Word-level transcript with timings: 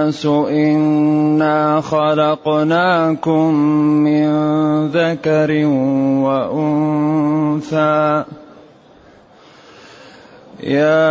الناس 0.00 0.26
إنا 0.26 1.80
خلقناكم 1.80 3.54
من 4.00 4.28
ذكر 4.88 5.50
وأنثى. 6.24 8.24
يا 10.62 11.10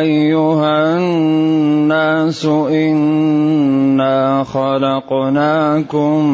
أيها 0.00 0.96
الناس 0.96 2.44
إنا 2.70 4.44
خلقناكم 4.44 6.24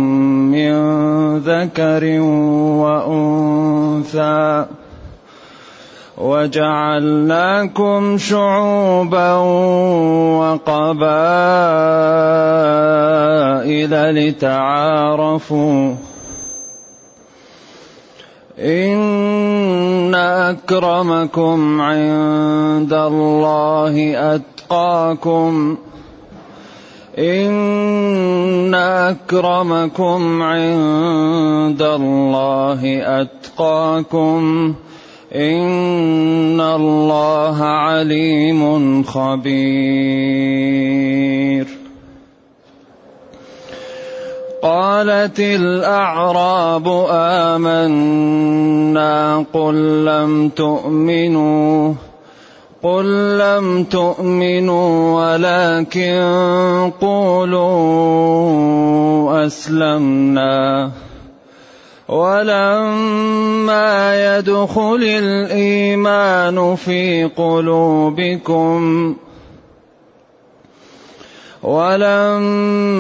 من 0.51 0.75
ذكر 1.39 2.21
وأنثى. 2.83 4.67
وجعلناكم 6.19 8.19
شعوبا 8.19 9.33
وقبائل 10.39 11.49
لتعارفوا. 14.29 15.95
إن 18.59 20.15
أكرمكم 20.15 21.81
عند 21.81 22.93
الله 22.93 24.15
أتقاكم. 24.35 25.77
إن 27.19 28.75
أكرمكم 28.75 30.43
عند 30.43 31.83
الله 31.83 33.03
أتقاكم. 33.21 34.75
إن 35.35 36.61
الله 36.61 37.63
عليم 37.63 39.03
خبير. 39.03 40.35
قالت 44.63 45.41
الأعراب 45.41 47.07
آمنا 47.11 48.65
قل 49.53 50.05
لم 50.05 50.49
تؤمنوا 50.49 51.95
قل 52.83 53.39
لم 53.39 53.85
تؤمنوا 53.85 55.21
ولكن 55.21 56.23
قولوا 57.01 57.67
أسلمنا. 59.47 60.91
ولما 62.09 63.93
يدخل 64.37 65.01
الإيمان 65.03 66.77
في 66.77 67.25
قلوبكم 67.37 69.15
ولما 71.65 72.93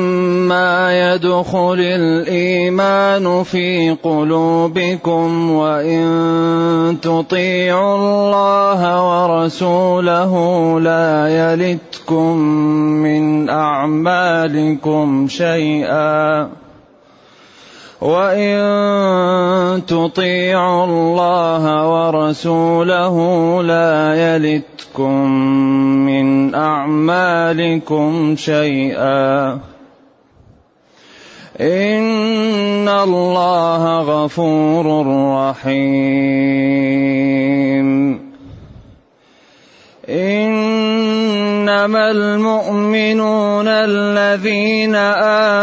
يدخل 1.15 1.77
الإيمان 1.81 3.43
في 3.43 3.97
قلوبكم 4.03 5.51
وإن 5.51 6.97
تطيعوا 7.03 7.97
الله 7.97 8.81
ورسوله 9.05 10.33
لا 10.81 11.29
يلتكم 11.29 12.39
من 13.05 13.51
أعمالكم 13.51 15.29
شيئا. 15.29 16.64
وإن 18.05 19.87
تطيعوا 19.87 20.85
الله 20.85 21.65
ورسوله 21.89 23.17
لا 23.63 24.15
يلتكم 24.15 25.31
من 26.05 26.55
أعمالكم 26.55 28.37
شيئا 28.37 29.53
إن 31.61 32.89
الله 32.89 34.01
غفور 34.01 35.07
رحيم 35.48 37.05
إنما 40.09 42.11
المؤمنون 42.11 43.69
الذين 43.69 44.95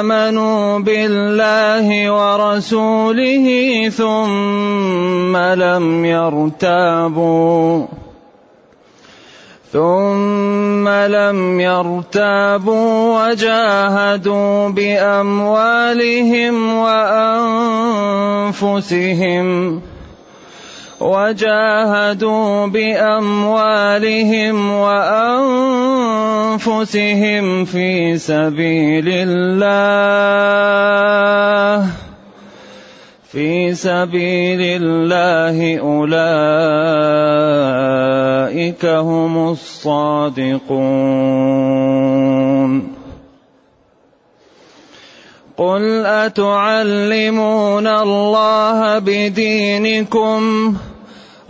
آمنوا 0.02 0.80
بالله 0.80 2.12
ورسوله 2.12 3.46
ثم 3.90 5.38
لم 5.38 6.06
يرتابوا 6.06 7.86
ثم 9.72 10.90
لم 10.90 11.60
يرتابوا 11.60 13.30
وجاهدوا 13.30 14.70
بأموالهم 14.70 16.56
وأنفسهم. 18.44 19.82
وجاهدوا 21.02 22.66
بأموالهم 22.68 24.56
وأنفسهم 24.72 25.86
في 27.66 28.18
سبيل 28.18 29.06
الله 29.10 30.42
في 33.32 33.74
سبيل 33.74 34.62
الله 34.62 35.80
أولئك 35.80 36.06
هم 38.86 39.50
الصادقون. 39.50 40.72
قل 45.58 46.06
أتعلمون 46.06 47.88
الله 47.88 49.00
بدينكم؟ 49.00 50.42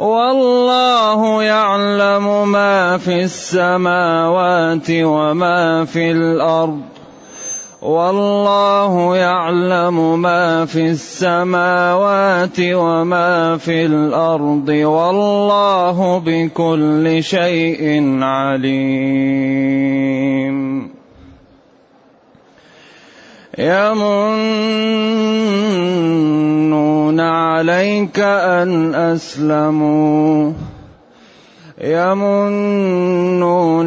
والله 0.02 1.44
يعلم 1.44 2.52
ما 2.52 2.98
في 2.98 3.24
السماوات 3.24 4.88
وما 4.90 5.86
في 5.86 6.12
الأرض. 6.12 6.82
والله 7.82 9.18
يعلم 9.18 10.22
ما 10.22 10.66
في 10.66 10.90
السماوات 10.90 12.58
وما 12.60 13.58
في 13.58 13.86
الأرض. 13.86 14.70
والله 14.70 16.22
بكل 16.26 17.24
شيء 17.24 18.20
عليم. 18.24 19.42
يمنون 23.60 25.20
عليك 27.20 28.20
أن 28.20 28.96
أسلموا 28.96 30.52
يمنون 31.82 33.42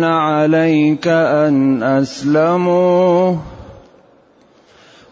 عليك 0.04 1.08
أن 1.08 1.82
أسلموا 1.82 3.37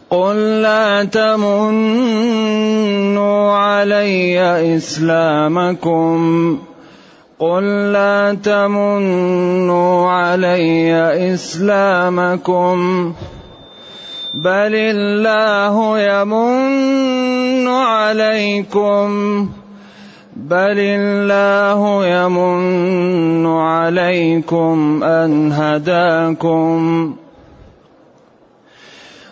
قل 0.09 0.61
لا 0.61 1.03
تمنوا 1.03 2.31
علي 3.51 4.75
إسلامكم 4.77 6.57
قل 7.39 7.63
لا 7.91 8.37
تمنوا 8.43 10.09
علي 10.09 10.93
إسلامكم 11.33 13.13
بل 14.33 14.75
الله 14.75 15.99
يمن 15.99 17.67
عليكم 17.67 19.09
بل 20.35 20.79
الله 20.79 22.07
يمن 22.07 23.45
عليكم 23.45 25.03
أن 25.03 25.51
هداكم 25.51 27.13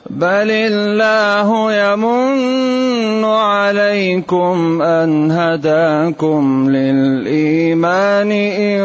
بل 0.09 0.51
الله 0.51 1.73
يمن 1.73 3.25
عليكم 3.25 4.81
أن 4.81 5.31
هداكم 5.31 6.69
للإيمان 6.69 8.31
إن 8.31 8.81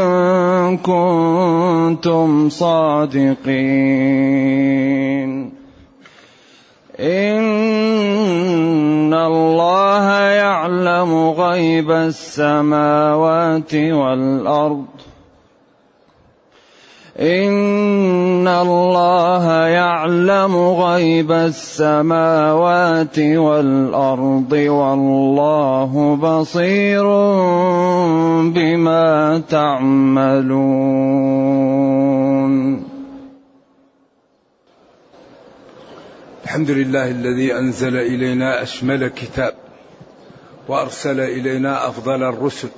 كنتم 0.79 2.49
صادقين 2.49 4.07
إن 7.01 7.37
الله 9.15 10.11
يعلم 10.21 11.31
غيب 11.31 11.91
السماوات 11.91 13.75
والأرض. 13.75 14.85
إن 17.21 18.49
الله 18.49 19.67
يعلم 19.67 20.57
غيب 20.57 21.33
السماوات 21.33 23.19
والأرض 23.19 24.53
والله 24.53 26.17
بصير 26.23 27.05
بما 28.53 29.43
تعملون. 29.49 30.47
الحمد 36.56 36.70
لله 36.70 37.11
الذي 37.11 37.55
أنزل 37.55 37.97
إلينا 37.97 38.62
أشمل 38.62 39.08
كتاب 39.08 39.55
وأرسل 40.69 41.20
إلينا 41.20 41.88
أفضل 41.88 42.23
الرسل 42.23 42.69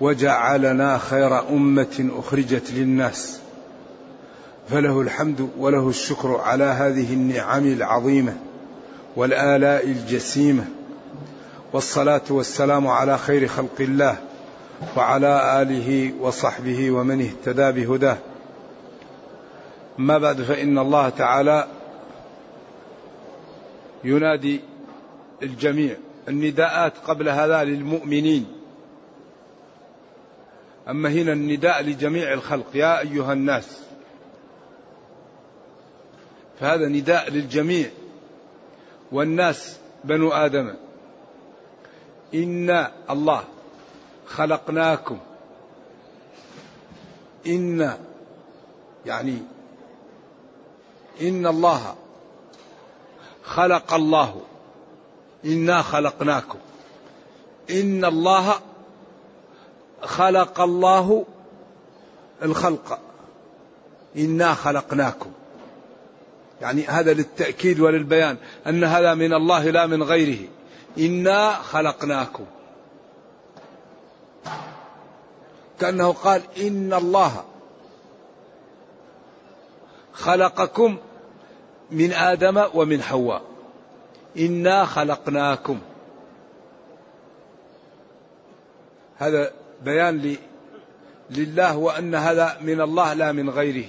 وجعلنا 0.00 0.98
خير 0.98 1.48
أمة 1.48 2.10
أخرجت 2.18 2.70
للناس 2.70 3.40
فله 4.68 5.00
الحمد 5.00 5.50
وله 5.58 5.88
الشكر 5.88 6.36
على 6.36 6.64
هذه 6.64 7.12
النعم 7.14 7.66
العظيمة 7.66 8.36
والآلاء 9.16 9.86
الجسيمة 9.86 10.64
والصلاة 11.72 12.22
والسلام 12.30 12.86
على 12.86 13.18
خير 13.18 13.46
خلق 13.46 13.80
الله 13.80 14.16
وعلى 14.96 15.62
آله 15.62 16.12
وصحبه 16.20 16.90
ومن 16.90 17.20
اهتدى 17.20 17.72
بهداه. 17.72 18.18
ما 19.98 20.18
بعد 20.18 20.42
فإن 20.42 20.78
الله 20.78 21.08
تعالى 21.08 21.66
ينادي 24.06 24.60
الجميع 25.42 25.96
النداءات 26.28 26.98
قبل 26.98 27.28
هذا 27.28 27.64
للمؤمنين. 27.64 28.46
أما 30.88 31.08
هنا 31.08 31.32
النداء 31.32 31.82
لجميع 31.82 32.32
الخلق 32.32 32.66
يا 32.74 33.00
أيها 33.00 33.32
الناس. 33.32 33.82
فهذا 36.60 36.88
نداء 36.88 37.30
للجميع. 37.30 37.90
والناس 39.12 39.78
بنو 40.04 40.32
آدم 40.32 40.74
إنا 42.34 42.92
الله 43.10 43.44
خلقناكم. 44.26 45.18
إن 47.46 47.98
يعني 49.06 49.38
إن 51.22 51.46
الله 51.46 51.94
خلق 53.46 53.94
الله. 53.94 54.40
إنا 55.44 55.82
خلقناكم. 55.82 56.58
إن 57.70 58.04
الله 58.04 58.54
خلق 60.02 60.60
الله 60.60 61.24
الخلق. 62.42 62.98
إنا 64.16 64.54
خلقناكم. 64.54 65.30
يعني 66.60 66.86
هذا 66.86 67.14
للتأكيد 67.14 67.80
وللبيان 67.80 68.36
أن 68.66 68.84
هذا 68.84 69.14
من 69.14 69.34
الله 69.34 69.70
لا 69.70 69.86
من 69.86 70.02
غيره. 70.02 70.48
إنا 70.98 71.54
خلقناكم. 71.54 72.44
كأنه 75.80 76.12
قال 76.12 76.42
إن 76.60 76.94
الله 76.94 77.44
خلقكم 80.12 80.98
من 81.90 82.12
آدم 82.12 82.64
ومن 82.74 83.02
حواء. 83.02 83.42
إنا 84.38 84.84
خلقناكم. 84.84 85.78
هذا 89.16 89.52
بيان 89.84 90.18
لي 90.18 90.38
لله 91.30 91.76
وأن 91.76 92.14
هذا 92.14 92.58
من 92.60 92.80
الله 92.80 93.14
لا 93.14 93.32
من 93.32 93.50
غيره. 93.50 93.88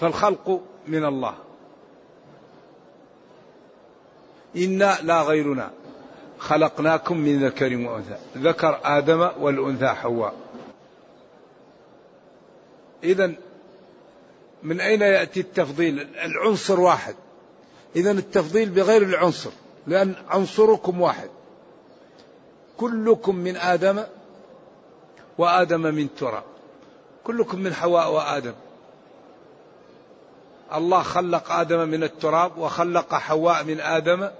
فالخلق 0.00 0.60
من 0.88 1.04
الله. 1.04 1.34
إنا 4.56 4.98
لا 5.02 5.22
غيرنا. 5.22 5.70
خلقناكم 6.38 7.18
من 7.18 7.44
ذكر 7.44 7.76
وأنثى. 7.76 8.16
ذكر 8.36 8.80
آدم 8.84 9.30
والأنثى 9.40 9.86
حواء. 9.88 10.34
إذا 13.04 13.32
من 14.62 14.80
أين 14.80 15.00
يأتي 15.00 15.40
التفضيل؟ 15.40 16.06
العنصر 16.24 16.80
واحد. 16.80 17.14
إذا 17.96 18.10
التفضيل 18.10 18.68
بغير 18.68 19.02
العنصر 19.02 19.50
لأن 19.86 20.14
عنصركم 20.28 21.00
واحد. 21.00 21.30
كلكم 22.76 23.36
من 23.36 23.56
آدم 23.56 24.04
وآدم 25.38 25.80
من 25.80 26.14
تراب. 26.14 26.42
كلكم 27.24 27.58
من 27.58 27.74
حواء 27.74 28.12
وآدم. 28.12 28.54
الله 30.74 31.02
خلق 31.02 31.52
آدم 31.52 31.88
من 31.88 32.02
التراب 32.02 32.58
وخلق 32.58 33.14
حواء 33.14 33.64
من 33.64 33.80
آدم. 33.80 34.30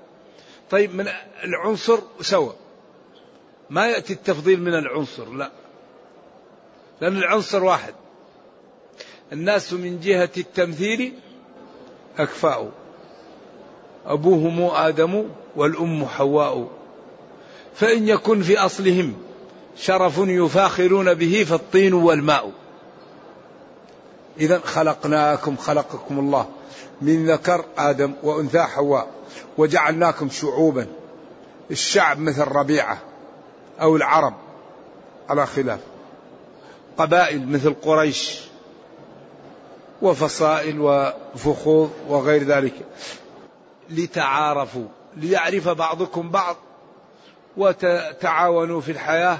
طيب 0.71 0.95
من 0.95 1.09
العنصر 1.45 1.99
سوى 2.21 2.55
ما 3.71 3.87
يأتي 3.87 4.13
التفضيل 4.13 4.63
من 4.63 4.75
العنصر 4.75 5.31
لا. 5.31 5.51
لأن 7.01 7.17
العنصر 7.17 7.65
واحد. 7.65 7.95
الناس 9.33 9.73
من 9.73 10.01
جهة 10.01 10.31
التمثيل 10.37 11.15
أكفاء 12.19 12.71
أبوهم 14.07 14.63
آدم 14.63 15.25
والأم 15.57 16.07
حواء. 16.07 16.69
فإن 17.75 18.09
يكن 18.09 18.43
في 18.43 18.59
أصلهم 18.59 19.15
شرف 19.77 20.19
يفاخرون 20.19 21.15
به 21.15 21.45
فالطين 21.49 21.95
والماء. 21.95 22.53
إذا 24.41 24.59
خلقناكم 24.59 25.57
خلقكم 25.57 26.19
الله 26.19 26.47
من 27.03 27.31
ذكر 27.31 27.65
آدم 27.79 28.13
وأنثى 28.23 28.63
حواء 28.63 29.09
وجعلناكم 29.59 30.31
شعوبا. 30.31 30.87
الشعب 31.71 32.19
مثل 32.19 32.43
ربيعة 32.43 32.99
أو 33.81 33.97
العرب 33.97 34.35
على 35.29 35.47
خلاف. 35.47 35.81
قبائل 36.99 37.49
مثل 37.49 37.75
قريش 37.83 38.41
وفصائل 40.03 40.81
وفخوذ 40.81 41.89
وغير 42.09 42.43
ذلك. 42.43 42.75
لتعارفوا 43.91 44.87
ليعرف 45.17 45.69
بعضكم 45.69 46.31
بعض 46.31 46.57
وتعاونوا 47.57 48.81
في 48.81 48.93
الحياة 48.93 49.39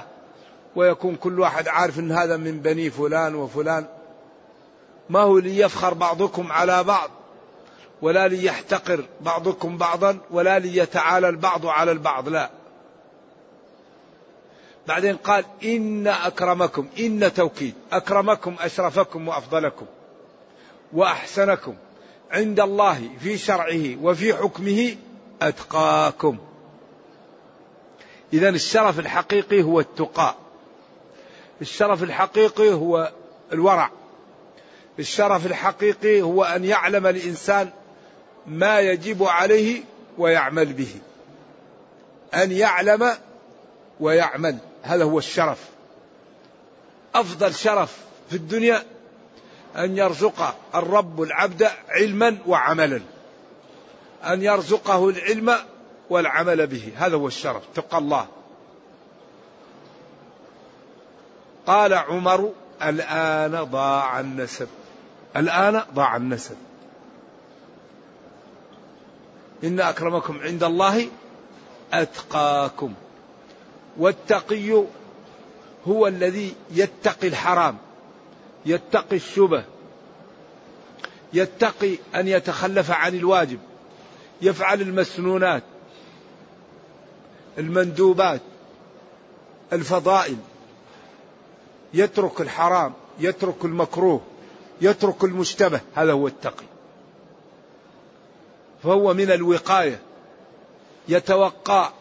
ويكون 0.75 1.15
كل 1.15 1.39
واحد 1.39 1.67
عارف 1.67 1.99
إن 1.99 2.11
هذا 2.11 2.37
من 2.37 2.59
بني 2.59 2.89
فلان 2.89 3.35
وفلان. 3.35 3.85
ما 5.09 5.19
هو 5.19 5.37
ليفخر 5.37 5.93
بعضكم 5.93 6.51
على 6.51 6.83
بعض 6.83 7.09
ولا 8.01 8.27
ليحتقر 8.27 9.05
بعضكم 9.21 9.77
بعضا 9.77 10.17
ولا 10.31 10.59
ليتعالى 10.59 11.29
البعض 11.29 11.65
على 11.65 11.91
البعض 11.91 12.29
لا. 12.29 12.49
بعدين 14.87 15.15
قال 15.15 15.45
إن 15.63 16.07
أكرمكم 16.07 16.87
إن 16.99 17.33
توكيد 17.33 17.73
أكرمكم 17.91 18.55
أشرفكم 18.59 19.27
وأفضلكم 19.27 19.85
وأحسنكم. 20.93 21.75
عند 22.31 22.59
الله 22.59 23.09
في 23.19 23.37
شرعه 23.37 23.95
وفي 24.01 24.33
حكمه 24.33 24.95
أتقاكم. 25.41 26.37
إذا 28.33 28.49
الشرف 28.49 28.99
الحقيقي 28.99 29.63
هو 29.63 29.79
التقاء 29.79 30.35
الشرف 31.61 32.03
الحقيقي 32.03 32.73
هو 32.73 33.11
الورع. 33.53 33.89
الشرف 34.99 35.45
الحقيقي 35.45 36.21
هو 36.21 36.43
أن 36.43 36.65
يعلم 36.65 37.07
الإنسان 37.07 37.69
ما 38.47 38.79
يجب 38.79 39.23
عليه 39.23 39.83
ويعمل 40.17 40.73
به. 40.73 40.95
أن 42.33 42.51
يعلم 42.51 43.11
ويعمل. 43.99 44.57
هذا 44.81 45.03
هو 45.03 45.17
الشرف. 45.17 45.59
أفضل 47.15 47.53
شرف 47.53 47.97
في 48.29 48.35
الدنيا 48.35 48.83
أن 49.77 49.97
يرزق 49.97 50.55
الرب 50.75 51.21
العبد 51.21 51.67
علما 51.89 52.37
وعملا. 52.47 53.01
أن 54.23 54.41
يرزقه 54.41 55.09
العلم 55.09 55.55
والعمل 56.09 56.67
به. 56.67 56.91
هذا 56.95 57.15
هو 57.15 57.27
الشرف 57.27 57.63
تقى 57.75 57.97
الله. 57.97 58.27
قال 61.67 61.93
عمر 61.93 62.51
الآن 62.83 63.63
ضاع 63.63 64.19
النسب. 64.19 64.67
الآن 65.37 65.83
ضاع 65.93 66.15
النسب. 66.15 66.55
إن 69.63 69.79
أكرمكم 69.79 70.39
عند 70.39 70.63
الله 70.63 71.07
أتقاكم. 71.93 72.93
والتقي 73.97 74.83
هو 75.87 76.07
الذي 76.07 76.55
يتقي 76.71 77.27
الحرام. 77.27 77.77
يتقي 78.65 79.15
الشبه 79.15 79.63
يتقي 81.33 81.97
أن 82.15 82.27
يتخلف 82.27 82.91
عن 82.91 83.15
الواجب 83.15 83.59
يفعل 84.41 84.81
المسنونات 84.81 85.63
المندوبات 87.57 88.41
الفضائل 89.73 90.37
يترك 91.93 92.41
الحرام 92.41 92.93
يترك 93.19 93.65
المكروه 93.65 94.21
يترك 94.81 95.23
المشتبه 95.23 95.81
هذا 95.95 96.11
هو 96.11 96.27
التقي. 96.27 96.65
فهو 98.83 99.13
من 99.13 99.31
الوقاية 99.31 99.99
يتوقع 101.07 101.91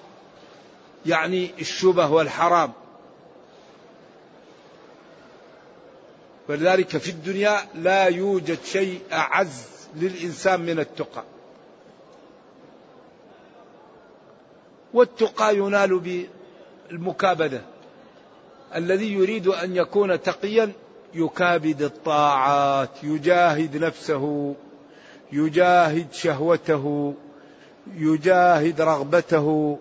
يعني 1.06 1.50
الشبه 1.60 2.10
والحرام. 2.10 2.72
ولذلك 6.50 6.96
في 6.96 7.10
الدنيا 7.10 7.58
لا 7.74 8.04
يوجد 8.04 8.58
شيء 8.64 9.00
أعز 9.12 9.66
للإنسان 9.96 10.60
من 10.60 10.78
التقى. 10.78 11.24
والتقى 14.94 15.56
ينال 15.56 16.26
بالمكابدة. 16.90 17.60
الذي 18.76 19.12
يريد 19.12 19.46
أن 19.48 19.76
يكون 19.76 20.22
تقيا 20.22 20.72
يكابد 21.14 21.82
الطاعات 21.82 22.90
يجاهد 23.02 23.76
نفسه 23.76 24.54
يجاهد 25.32 26.12
شهوته 26.12 27.14
يجاهد 27.96 28.80
رغبته 28.80 29.78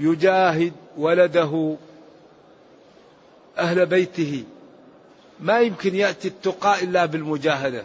يجاهد 0.00 0.72
ولده 0.96 1.76
أهل 3.58 3.86
بيته. 3.86 4.44
ما 5.40 5.60
يمكن 5.60 5.94
يأتي 5.94 6.28
التقى 6.28 6.84
إلا 6.84 7.06
بالمجاهدة. 7.06 7.84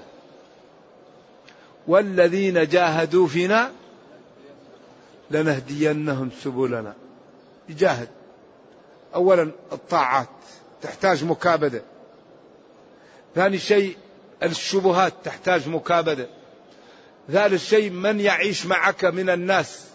والذين 1.87 2.67
جاهدوا 2.67 3.27
فينا 3.27 3.71
لنهدينهم 5.31 6.29
سبلنا. 6.43 6.93
يجاهد. 7.69 8.09
اولا 9.15 9.51
الطاعات 9.71 10.29
تحتاج 10.81 11.23
مكابدة. 11.23 11.81
ثاني 13.35 13.59
شيء 13.59 13.97
الشبهات 14.43 15.13
تحتاج 15.23 15.69
مكابدة. 15.69 16.27
ثالث 17.31 17.69
شيء 17.69 17.89
من 17.89 18.19
يعيش 18.19 18.65
معك 18.65 19.05
من 19.05 19.29
الناس. 19.29 19.85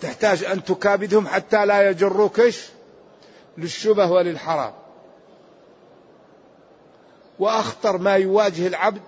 تحتاج 0.00 0.44
أن 0.44 0.64
تكابدهم 0.64 1.26
حتى 1.26 1.66
لا 1.66 1.90
يجروك 1.90 2.40
إيش؟ 2.40 2.60
للشبه 3.58 4.12
وللحرام. 4.12 4.83
وأخطر 7.38 7.98
ما 7.98 8.14
يواجه 8.16 8.66
العبد 8.66 9.02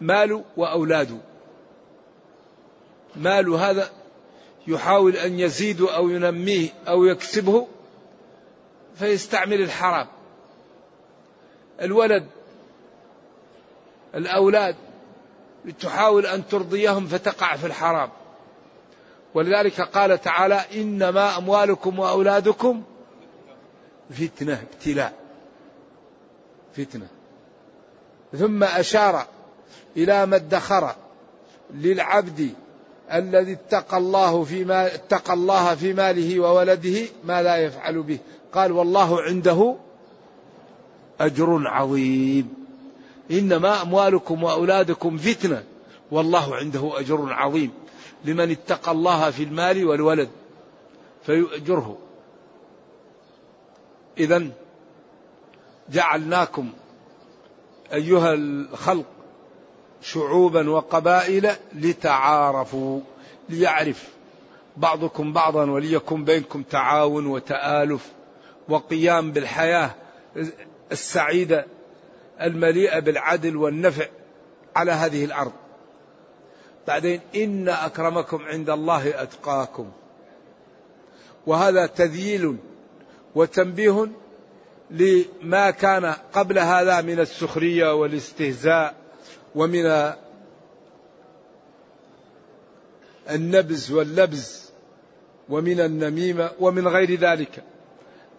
ماله 0.00 0.44
واولاده 0.56 1.16
ماله 3.16 3.70
هذا 3.70 3.90
يحاول 4.66 5.16
أن 5.16 5.40
يزيده 5.40 5.96
أو 5.96 6.08
ينميه 6.08 6.68
أو 6.88 7.04
يكسبه 7.04 7.66
فيستعمل 8.94 9.60
الحرام. 9.60 10.06
الولد 11.80 12.26
الأولاد 14.14 14.76
تحاول 15.80 16.26
أن 16.26 16.48
ترضيهم 16.48 17.06
فتقع 17.06 17.56
في 17.56 17.66
الحرام. 17.66 18.10
ولذلك 19.34 19.80
قال 19.80 20.20
تعالى 20.20 20.60
إنما 20.74 21.38
أموالكم 21.38 21.98
وأولادكم 21.98 22.82
فتنة 24.10 24.62
ابتلاء 24.72 25.12
فتنة. 26.76 27.06
ثم 28.38 28.64
أشار 28.64 29.26
إلى 29.96 30.26
ما 30.26 30.36
ادخر 30.36 30.94
للعبد 31.74 32.50
الذي 33.12 33.52
اتقى 33.52 33.96
الله 33.96 34.44
في 34.44 34.64
ما 34.64 34.94
اتقى 34.94 35.32
الله 35.32 35.74
في 35.74 35.92
ماله 35.92 36.40
وولده 36.40 37.00
ما 37.24 37.42
لا 37.42 37.56
يفعل 37.56 38.02
به. 38.02 38.18
قال 38.52 38.72
والله 38.72 39.22
عنده 39.22 39.76
أجر 41.20 41.68
عظيم. 41.68 42.54
إنما 43.30 43.82
أموالكم 43.82 44.42
وأولادكم 44.42 45.18
فتنة. 45.18 45.64
والله 46.10 46.56
عنده 46.56 47.00
أجر 47.00 47.32
عظيم. 47.32 47.70
لمن 48.24 48.50
اتقى 48.50 48.92
الله 48.92 49.30
في 49.30 49.42
المال 49.42 49.86
والولد 49.86 50.28
فيؤجره. 51.26 51.98
اذا 54.18 54.48
جعلناكم 55.88 56.72
أيها 57.92 58.34
الخلق 58.34 59.06
شعوبا 60.02 60.70
وقبائل 60.70 61.52
لتعارفوا 61.74 63.00
ليعرف 63.48 64.08
بعضكم 64.76 65.32
بعضا 65.32 65.70
وليكن 65.70 66.24
بينكم 66.24 66.62
تعاون 66.62 67.26
وتآلف 67.26 68.12
وقيام 68.68 69.32
بالحياة 69.32 69.90
السعيدة 70.92 71.66
المليئة 72.40 72.98
بالعدل 72.98 73.56
والنفع 73.56 74.06
على 74.76 74.92
هذه 74.92 75.24
الأرض. 75.24 75.52
بعدين 76.88 77.20
إن 77.36 77.68
أكرمكم 77.68 78.44
عند 78.44 78.70
الله 78.70 79.22
أتقاكم. 79.22 79.90
وهذا 81.46 81.86
تذييل 81.86 82.56
وتنبيه 83.36 84.08
لما 84.90 85.70
كان 85.70 86.14
قبل 86.32 86.58
هذا 86.58 87.00
من 87.00 87.20
السخرية 87.20 87.94
والاستهزاء 87.94 88.94
ومن 89.54 90.12
النبز 93.30 93.92
واللبز 93.92 94.70
ومن 95.48 95.80
النميمة 95.80 96.50
ومن 96.60 96.88
غير 96.88 97.14
ذلك. 97.14 97.64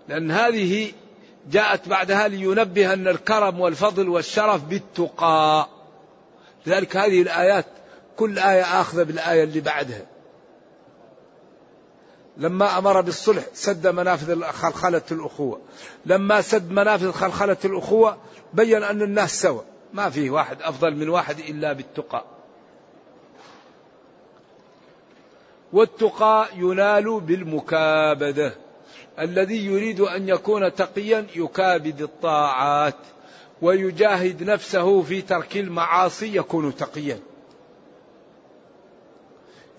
لأن 0.07 0.31
هذه 0.31 0.91
جاءت 1.51 1.89
بعدها 1.89 2.27
لينبه 2.27 2.93
أن 2.93 3.07
الكرم 3.07 3.59
والفضل 3.59 4.09
والشرف 4.09 4.63
بالتقى 4.63 5.69
لذلك 6.65 6.97
هذه 6.97 7.21
الآيات 7.21 7.65
كل 8.17 8.39
آية 8.39 8.81
آخذة 8.81 9.03
بالآية 9.03 9.43
اللي 9.43 9.59
بعدها. 9.59 10.05
لما 12.39 12.77
أمر 12.77 13.01
بالصلح 13.01 13.43
سد 13.53 13.87
منافذ 13.87 14.43
خلخلة 14.43 15.01
الأخوة. 15.11 15.61
لما 16.05 16.41
سد 16.41 16.71
منافذ 16.71 17.11
خلخلة 17.11 17.57
الأخوة 17.65 18.17
بين 18.53 18.83
أن 18.83 19.01
الناس 19.01 19.41
سوا. 19.41 19.61
ما 19.93 20.09
فيه 20.09 20.29
واحد 20.29 20.61
أفضل 20.61 20.95
من 20.95 21.09
واحد 21.09 21.39
إلا 21.39 21.73
بالتقى. 21.73 22.23
والتقى 25.73 26.47
ينال 26.55 27.19
بالمكابدة. 27.19 28.55
الذي 29.19 29.65
يريد 29.65 29.99
أن 29.99 30.29
يكون 30.29 30.75
تقيا 30.75 31.25
يكابد 31.35 32.01
الطاعات 32.01 32.95
ويجاهد 33.61 34.43
نفسه 34.43 35.01
في 35.01 35.21
ترك 35.21 35.57
المعاصي 35.57 36.37
يكون 36.37 36.75
تقيا. 36.75 37.19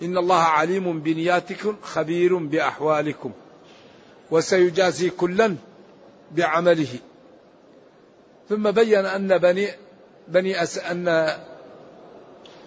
إن 0.01 0.17
الله 0.17 0.41
عليم 0.41 0.99
بنياتكم 0.99 1.75
خبير 1.81 2.37
بأحوالكم 2.37 3.31
وسيجازي 4.31 5.09
كلا 5.09 5.55
بعمله. 6.31 6.99
ثم 8.49 8.71
بين 8.71 9.05
أن 9.05 9.37
بني 9.37 9.67
بني 10.27 10.63
أس 10.63 10.77
أن 10.77 11.37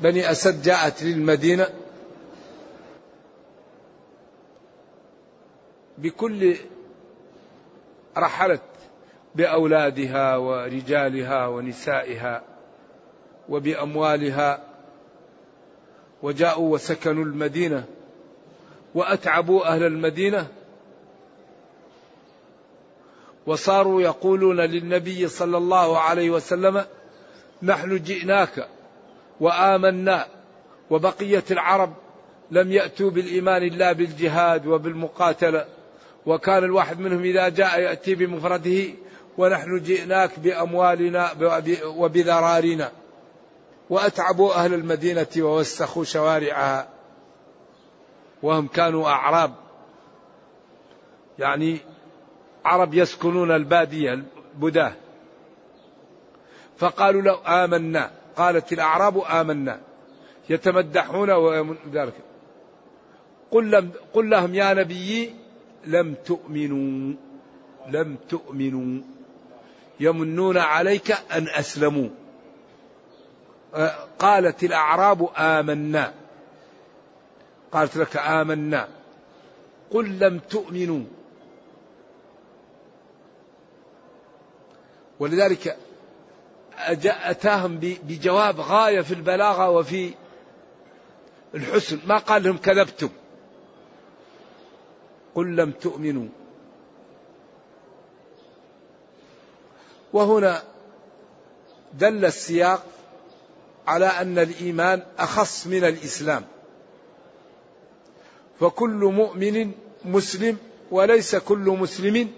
بني 0.00 0.30
أسد 0.30 0.62
جاءت 0.62 1.02
للمدينة 1.02 1.68
بكل 5.98 6.56
رحلت 8.16 8.62
بأولادها 9.34 10.36
ورجالها 10.36 11.46
ونسائها 11.46 12.42
وبأموالها. 13.48 14.71
وجاءوا 16.22 16.74
وسكنوا 16.74 17.24
المدينة 17.24 17.84
وأتعبوا 18.94 19.74
أهل 19.74 19.82
المدينة 19.82 20.46
وصاروا 23.46 24.02
يقولون 24.02 24.60
للنبي 24.60 25.28
صلى 25.28 25.56
الله 25.56 25.98
عليه 25.98 26.30
وسلم 26.30 26.84
نحن 27.62 28.02
جئناك 28.02 28.68
وآمنا 29.40 30.26
وبقية 30.90 31.44
العرب 31.50 31.92
لم 32.50 32.72
يأتوا 32.72 33.10
بالإيمان 33.10 33.62
إلا 33.62 33.92
بالجهاد 33.92 34.66
وبالمقاتلة 34.66 35.64
وكان 36.26 36.64
الواحد 36.64 37.00
منهم 37.00 37.22
إذا 37.22 37.48
جاء 37.48 37.80
يأتي 37.80 38.14
بمفرده 38.14 38.84
ونحن 39.38 39.82
جئناك 39.82 40.38
بأموالنا 40.38 41.30
وبذرارنا 41.84 42.92
وأتعبوا 43.92 44.54
أهل 44.54 44.74
المدينة 44.74 45.26
ووسخوا 45.38 46.04
شوارعها 46.04 46.88
وهم 48.42 48.66
كانوا 48.66 49.08
أعراب. 49.08 49.54
يعني 51.38 51.78
عرب 52.64 52.94
يسكنون 52.94 53.50
البادية 53.50 54.22
البداة. 54.54 54.92
فقالوا 56.78 57.22
لو 57.22 57.34
آمنا. 57.34 58.10
قالت 58.36 58.72
الأعراب 58.72 59.18
آمنا. 59.18 59.80
يتمدحون 60.50 61.30
ذلك. 61.92 62.14
قل, 63.50 63.70
لم 63.70 63.90
قل 64.12 64.30
لهم 64.30 64.54
يا 64.54 64.74
نبي 64.74 65.34
لم 65.86 66.14
تؤمنوا. 66.14 67.14
لم 67.88 68.16
تؤمنوا. 68.28 69.02
يمنون 70.00 70.58
عليك 70.58 71.10
أن 71.10 71.48
أسلموا. 71.48 72.08
قالت 74.18 74.64
الأعراب 74.64 75.28
آمنا. 75.36 76.14
قالت 77.72 77.96
لك 77.96 78.16
آمنا. 78.16 78.88
قل 79.90 80.18
لم 80.18 80.38
تؤمنوا. 80.38 81.04
ولذلك 85.20 85.76
أتاهم 87.04 87.78
بجواب 87.78 88.60
غاية 88.60 89.00
في 89.00 89.14
البلاغة 89.14 89.70
وفي 89.70 90.14
الحسن. 91.54 91.98
ما 92.06 92.18
قال 92.18 92.42
لهم 92.42 92.56
كذبتم. 92.56 93.08
قل 95.34 95.56
لم 95.56 95.70
تؤمنوا. 95.70 96.28
وهنا 100.12 100.62
دل 101.92 102.24
السياق 102.24 102.86
على 103.86 104.06
أن 104.06 104.38
الإيمان 104.38 105.02
أخص 105.18 105.66
من 105.66 105.84
الإسلام. 105.84 106.44
فكل 108.60 108.90
مؤمن 108.90 109.70
مسلم 110.04 110.56
وليس 110.90 111.36
كل 111.36 111.76
مسلم 111.80 112.30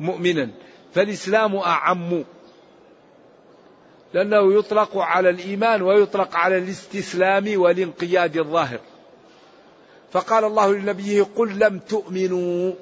مؤمنا. 0.00 0.50
فالإسلام 0.94 1.56
أعم. 1.56 2.24
لأنه 4.14 4.54
يطلق 4.54 4.96
على 4.98 5.30
الإيمان 5.30 5.82
ويطلق 5.82 6.36
على 6.36 6.58
الاستسلام 6.58 7.60
والانقياد 7.60 8.36
الظاهر. 8.36 8.80
فقال 10.12 10.44
الله 10.44 10.72
لنبيه 10.72 11.26
قل 11.36 11.58
لم 11.58 11.78
تؤمنوا. 11.78 12.72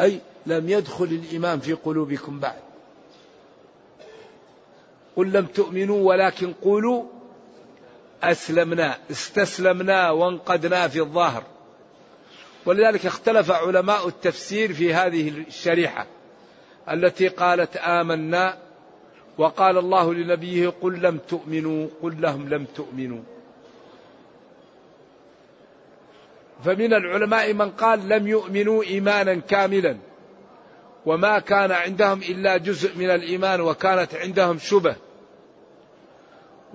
أي 0.00 0.20
لم 0.46 0.68
يدخل 0.68 1.04
الإيمان 1.04 1.60
في 1.60 1.72
قلوبكم 1.72 2.40
بعد. 2.40 2.65
قل 5.16 5.32
لم 5.32 5.46
تؤمنوا 5.46 6.08
ولكن 6.08 6.52
قولوا 6.52 7.04
أسلمنا 8.22 8.98
استسلمنا 9.10 10.10
وانقدنا 10.10 10.88
في 10.88 11.00
الظاهر. 11.00 11.42
ولذلك 12.66 13.06
اختلف 13.06 13.50
علماء 13.50 14.08
التفسير 14.08 14.72
في 14.72 14.94
هذه 14.94 15.28
الشريحة 15.28 16.06
التي 16.90 17.28
قالت 17.28 17.76
آمنا 17.76 18.58
وقال 19.38 19.78
الله 19.78 20.14
لنبيه 20.14 20.68
قل 20.68 21.02
لم 21.02 21.18
تؤمنوا 21.28 21.88
قل 22.02 22.20
لهم 22.20 22.48
لم 22.48 22.64
تؤمنوا. 22.64 23.20
فمن 26.64 26.94
العلماء 26.94 27.52
من 27.52 27.70
قال 27.70 28.08
لم 28.08 28.26
يؤمنوا 28.28 28.82
إيمانا 28.82 29.34
كاملا 29.34 29.96
وما 31.06 31.38
كان 31.38 31.72
عندهم 31.72 32.22
إلا 32.22 32.56
جزء 32.56 32.98
من 32.98 33.10
الإيمان 33.10 33.60
وكانت 33.60 34.14
عندهم 34.14 34.58
شبه. 34.58 34.96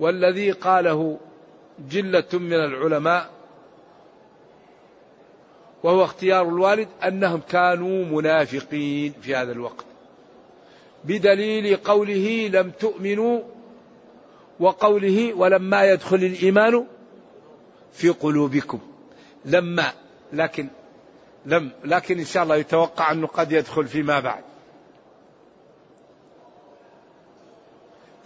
والذي 0.02 0.50
قاله 0.50 1.18
جلة 1.90 2.28
من 2.32 2.52
العلماء 2.52 3.30
وهو 5.82 6.04
اختيار 6.04 6.48
الوالد 6.48 6.88
أنهم 7.04 7.40
كانوا 7.40 8.04
منافقين 8.04 9.12
في 9.22 9.34
هذا 9.34 9.52
الوقت. 9.52 9.84
بدليل 11.04 11.76
قوله 11.76 12.48
لم 12.52 12.70
تؤمنوا 12.70 13.40
وقوله 14.60 15.34
ولما 15.34 15.84
يدخل 15.84 16.16
الإيمان 16.16 16.86
في 17.92 18.08
قلوبكم. 18.08 18.80
لما 19.44 19.92
لكن 20.32 20.68
لم 21.46 21.70
لكن 21.84 22.18
إن 22.18 22.24
شاء 22.24 22.42
الله 22.42 22.56
يتوقع 22.56 23.12
أنه 23.12 23.26
قد 23.26 23.52
يدخل 23.52 23.86
فيما 23.86 24.20
بعد. 24.20 24.42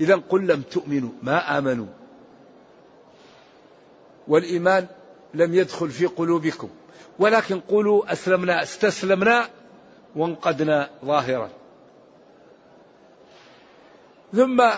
إذا 0.00 0.16
قل 0.28 0.46
لم 0.46 0.62
تؤمنوا 0.62 1.10
ما 1.22 1.58
آمنوا. 1.58 1.86
والإيمان 4.28 4.86
لم 5.34 5.54
يدخل 5.54 5.90
في 5.90 6.06
قلوبكم. 6.06 6.68
ولكن 7.18 7.60
قولوا 7.60 8.12
أسلمنا 8.12 8.62
استسلمنا 8.62 9.48
وانقدنا 10.16 10.90
ظاهرا. 11.04 11.50
ثم 14.32 14.70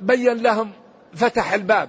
بين 0.00 0.42
لهم 0.42 0.70
فتح 1.14 1.52
الباب. 1.52 1.88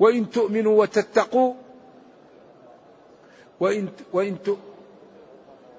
وإن 0.00 0.30
تؤمنوا 0.30 0.80
وتتقوا 0.80 1.54
وإن 3.60 3.88
وإن 4.12 4.36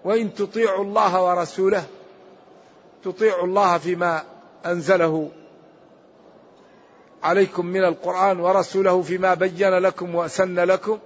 وإن 0.04 0.34
تطيعوا 0.34 0.84
الله 0.84 1.24
ورسوله 1.24 1.84
تطيعوا 3.04 3.44
الله 3.44 3.78
فيما 3.78 4.24
أنزله 4.66 5.30
عليكم 7.24 7.66
من 7.66 7.84
القرآن 7.84 8.40
ورسوله 8.40 9.02
فيما 9.02 9.34
بين 9.34 9.70
لكم 9.70 10.16
وأسن 10.16 10.60
لكم 10.60 11.00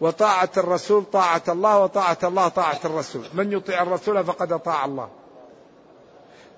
وطاعة 0.00 0.50
الرسول 0.56 1.04
طاعة 1.04 1.42
الله 1.48 1.82
وطاعة 1.82 2.18
الله 2.24 2.48
طاعة 2.48 2.80
الرسول. 2.84 3.26
من 3.34 3.52
يطيع 3.52 3.82
الرسول 3.82 4.24
فقد 4.24 4.52
أطاع 4.52 4.84
الله. 4.84 5.08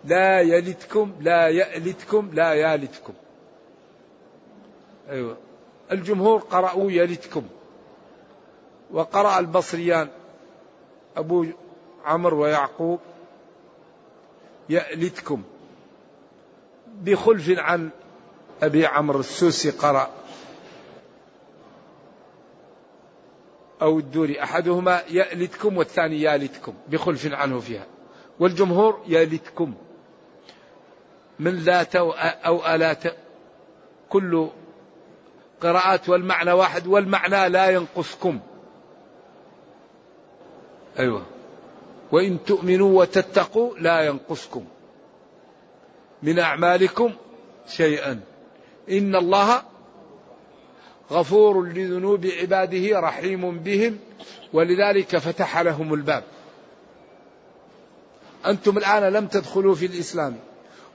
لا 0.05 0.40
يلتكم 0.40 1.12
لا 1.20 1.49
يألتكم 1.49 2.31
لا 2.33 2.55
يالتكم 2.55 3.12
أيوة. 5.11 5.37
الجمهور 5.92 6.40
قرأوا 6.40 6.90
يلتكم 6.90 7.42
وقرأ 8.90 9.38
البصريان 9.38 10.09
أبو 11.16 11.46
عمرو 12.05 12.42
ويعقوب 12.42 13.01
يألتكم 14.68 15.42
بخلف 17.00 17.58
عن 17.58 17.90
أبي 18.62 18.86
عمرو 18.86 19.20
السوسي 19.20 19.70
قرأ 19.70 20.10
أو 23.82 23.98
الدوري 23.98 24.42
أحدهما 24.42 25.02
يألتكم 25.10 25.76
والثاني 25.76 26.20
يالتكم 26.20 26.74
بخلف 26.88 27.34
عنه 27.34 27.60
فيها 27.60 27.86
والجمهور 28.40 29.02
يالتكم 29.06 29.74
من 31.38 31.56
لات 31.56 31.96
أو 31.96 32.74
ألات 32.74 33.02
كل 34.08 34.48
قراءات 35.60 36.08
والمعنى 36.08 36.52
واحد 36.52 36.86
والمعنى 36.86 37.48
لا 37.48 37.70
ينقصكم 37.70 38.40
أيوة. 40.98 41.22
وإن 42.12 42.44
تؤمنوا 42.44 43.00
وتتقوا 43.00 43.78
لا 43.78 44.00
ينقصكم 44.00 44.64
من 46.22 46.38
أعمالكم 46.38 47.12
شيئا. 47.68 48.20
إن 48.90 49.16
الله 49.16 49.62
غفور 51.11 51.66
لذنوب 51.66 52.26
عباده 52.26 53.00
رحيم 53.00 53.59
بهم 53.59 53.98
ولذلك 54.52 55.16
فتح 55.16 55.59
لهم 55.59 55.94
الباب. 55.94 56.24
أنتم 58.46 58.78
الآن 58.78 59.12
لم 59.12 59.26
تدخلوا 59.26 59.74
في 59.74 59.87
الإسلام 59.87 60.37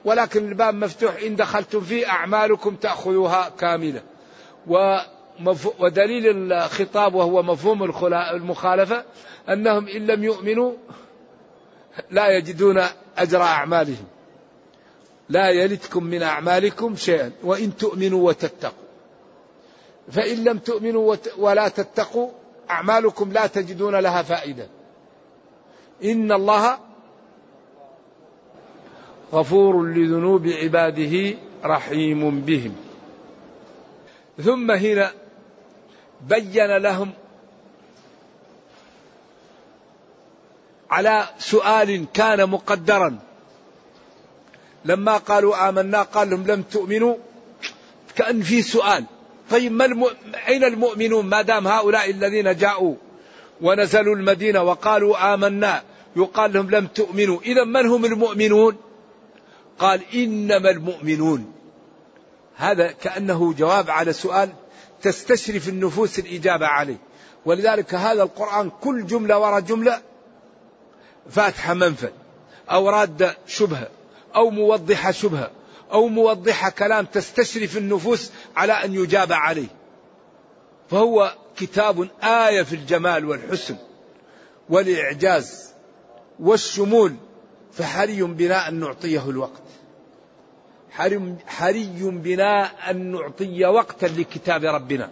ولكن 0.06 0.50
الباب 0.50 0.74
مفتوح 0.74 1.16
إن 1.26 1.36
دخلتم 1.36 1.82
فيه 1.82 2.10
أعمالكم 2.10 2.76
تأخذوها 2.76 3.50
كاملة. 3.50 4.02
ودليل 5.80 6.52
الخطاب 6.54 7.16
وهو 7.16 7.44
مفهوم 7.44 7.84
المخالفة 8.14 9.04
أنهم 9.50 9.88
إن 9.88 10.06
لم 10.06 10.24
يؤمنوا 10.24 10.74
لا 12.12 12.38
يجدون 12.38 12.84
أجر 13.18 13.42
أعمالهم. 13.42 14.06
لا 15.30 15.50
يلدكم 15.50 16.04
من 16.04 16.24
أعمالكم 16.24 16.96
شيئا 16.96 17.32
وإن 17.44 17.78
تؤمنوا 17.78 18.28
وتتقوا. 18.28 18.86
فإن 20.12 20.44
لم 20.44 20.58
تؤمنوا 20.58 21.16
ولا 21.38 21.68
تتقوا 21.68 22.30
أعمالكم 22.70 23.32
لا 23.32 23.48
تجدون 23.48 23.96
لها 23.96 24.22
فائدة. 24.24 24.68
إن 26.04 26.32
الله 26.32 26.78
غفور 29.34 29.84
لذنوب 29.84 30.48
عباده 30.48 31.38
رحيم 31.64 32.42
بهم. 32.42 32.76
ثم 34.44 34.72
هنا 34.72 35.12
بين 36.22 36.78
لهم 36.78 37.12
على 40.90 41.26
سؤال 41.40 42.06
كان 42.14 42.50
مقدرا. 42.50 43.25
لما 44.86 45.18
قالوا 45.18 45.70
آمنا 45.70 46.02
قال 46.02 46.30
لهم 46.30 46.48
لم 46.48 46.62
تؤمنوا؟ 46.62 47.16
كأن 48.16 48.42
في 48.42 48.62
سؤال. 48.62 49.06
طيب 49.50 49.72
ما 49.72 49.86
الم... 49.86 50.06
أين 50.48 50.64
المؤمنون؟ 50.64 51.26
ما 51.26 51.42
دام 51.42 51.68
هؤلاء 51.68 52.10
الذين 52.10 52.56
جاءوا 52.56 52.96
ونزلوا 53.62 54.16
المدينة 54.16 54.64
وقالوا 54.64 55.34
آمنا 55.34 55.84
يقال 56.16 56.54
لهم 56.54 56.70
لم 56.70 56.88
تؤمنوا. 56.88 57.42
إذا 57.42 57.64
من 57.64 57.86
هم 57.86 58.06
المؤمنون؟ 58.06 58.76
قال 59.80 60.02
إنما 60.14 60.70
المؤمنون. 60.70 61.52
هذا 62.56 62.92
كأنه 62.92 63.54
جواب 63.54 63.90
على 63.90 64.14
سؤال 64.14 64.50
تستشرف 65.02 65.70
النفوس 65.70 66.20
الإجابة 66.20 66.68
عليه. 66.68 66.98
ولذلك 67.46 67.96
هذا 67.96 68.24
القرآن 68.24 68.72
كل 68.82 69.06
جملة 69.06 69.38
وراء 69.38 69.60
جملة 69.60 70.02
فاتحة 71.30 71.74
منفذ 71.74 72.10
أو 72.72 72.90
راد 72.90 73.34
شبهة. 73.48 73.88
أو 74.36 74.50
موضحة 74.50 75.12
شبهة 75.12 75.52
أو 75.92 76.08
موضحة 76.08 76.70
كلام 76.70 77.06
تستشرف 77.06 77.78
النفوس 77.78 78.32
على 78.56 78.74
أن 78.74 78.94
يجاب 78.94 79.34
عليه. 79.34 79.68
فهو 80.90 81.36
كتاب 81.58 82.10
آية 82.24 82.64
في 82.64 82.76
الجمال 82.76 83.26
والحسن 83.26 83.76
والإعجاز 84.70 85.70
والشمول 86.40 87.16
فحري 87.74 88.24
بنا 88.24 88.68
أن 88.68 88.80
نعطيه 88.80 89.30
الوقت. 89.30 89.62
حري 91.48 91.88
بنا 92.02 92.90
أن 92.92 93.12
نعطي 93.12 93.66
وقتا 93.66 94.06
لكتاب 94.06 94.64
ربنا. 94.64 95.12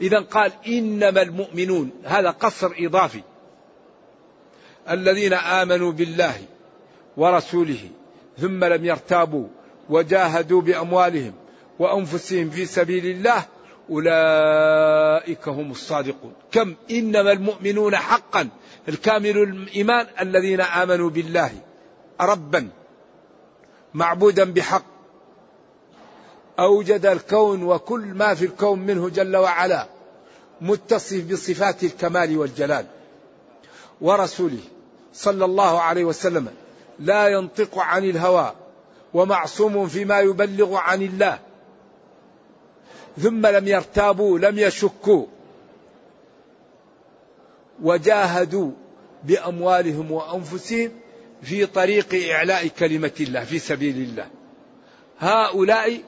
إذا 0.00 0.20
قال 0.20 0.52
إنما 0.66 1.22
المؤمنون 1.22 1.90
هذا 2.04 2.30
قصر 2.30 2.72
إضافي. 2.78 3.22
الذين 4.90 5.32
آمنوا 5.32 5.92
بالله 5.92 6.36
ورسوله 7.16 7.90
ثم 8.38 8.64
لم 8.64 8.84
يرتابوا 8.84 9.46
وجاهدوا 9.90 10.60
بأموالهم 10.60 11.32
وأنفسهم 11.78 12.50
في 12.50 12.66
سبيل 12.66 13.06
الله 13.06 13.44
أولئك 13.90 15.48
هم 15.48 15.70
الصادقون. 15.70 16.32
كم؟ 16.52 16.74
إنما 16.90 17.32
المؤمنون 17.32 17.96
حقا 17.96 18.48
الكامل 18.88 19.38
الإيمان 19.38 20.06
الذين 20.20 20.60
آمنوا 20.60 21.10
بالله 21.10 21.50
ربا 22.20 22.68
معبودا 23.94 24.44
بحق. 24.44 24.84
أوجد 26.58 27.06
الكون 27.06 27.62
وكل 27.62 28.00
ما 28.00 28.34
في 28.34 28.44
الكون 28.44 28.78
منه 28.78 29.08
جل 29.08 29.36
وعلا 29.36 29.86
متصف 30.60 31.32
بصفات 31.32 31.84
الكمال 31.84 32.38
والجلال 32.38 32.86
ورسوله 34.00 34.62
صلى 35.14 35.44
الله 35.44 35.80
عليه 35.80 36.04
وسلم. 36.04 36.48
لا 36.98 37.28
ينطق 37.28 37.78
عن 37.78 38.04
الهوى 38.04 38.54
ومعصوم 39.14 39.88
فيما 39.88 40.20
يبلغ 40.20 40.76
عن 40.76 41.02
الله. 41.02 41.38
ثم 43.18 43.46
لم 43.46 43.68
يرتابوا 43.68 44.38
لم 44.38 44.58
يشكوا. 44.58 45.26
وجاهدوا 47.82 48.70
بأموالهم 49.24 50.12
وأنفسهم 50.12 50.90
في 51.42 51.66
طريق 51.66 52.30
إعلاء 52.30 52.68
كلمة 52.68 53.12
الله 53.20 53.44
في 53.44 53.58
سبيل 53.58 53.96
الله. 53.96 54.28
هؤلاء 55.18 56.00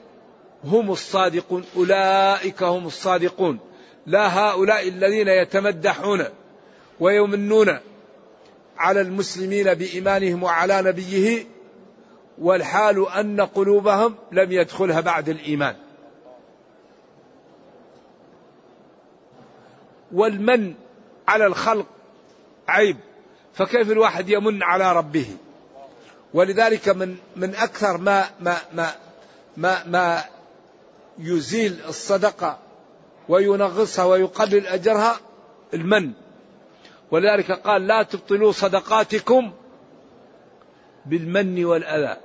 هم 0.63 0.91
الصادقون 0.91 1.65
أولئك 1.75 2.63
هم 2.63 2.87
الصادقون. 2.87 3.59
لا 4.05 4.39
هؤلاء 4.39 4.87
الذين 4.87 5.27
يتمدحون 5.27 6.25
ويمنون 6.99 7.79
على 8.79 9.01
المسلمين 9.01 9.73
بإيمانهم 9.73 10.43
وعلى 10.43 10.81
نبيه 10.81 11.45
والحال 12.37 13.09
أن 13.09 13.41
قلوبهم 13.41 14.15
لم 14.31 14.51
يدخلها 14.51 15.01
بعد 15.01 15.29
الإيمان. 15.29 15.75
والمن 20.11 20.73
على 21.27 21.45
الخلق 21.45 21.85
عيب 22.67 22.97
فكيف 23.53 23.91
الواحد 23.91 24.29
يمن 24.29 24.63
على 24.63 24.93
ربه؟ 24.93 25.27
ولذلك 26.33 26.89
من 26.89 27.17
من 27.35 27.55
أكثر 27.55 27.97
ما 27.97 28.25
ما 28.39 28.57
ما 28.73 28.91
ما, 29.57 29.83
ما 29.87 30.23
يزيل 31.19 31.79
الصدقة 31.87 32.59
وينغصها 33.29 34.05
ويقلل 34.05 34.67
أجرها 34.67 35.19
المن. 35.73 36.11
ولذلك 37.11 37.51
قال 37.51 37.87
لا 37.87 38.03
تبطلوا 38.03 38.51
صدقاتكم 38.51 39.51
بالمن 41.05 41.65
والأذى. 41.65 42.17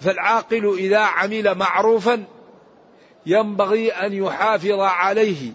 فالعاقل 0.00 0.74
إذا 0.78 0.98
عمل 0.98 1.54
معروفا 1.54 2.24
ينبغي 3.26 3.90
أن 3.90 4.12
يحافظ 4.12 4.80
عليه 4.80 5.52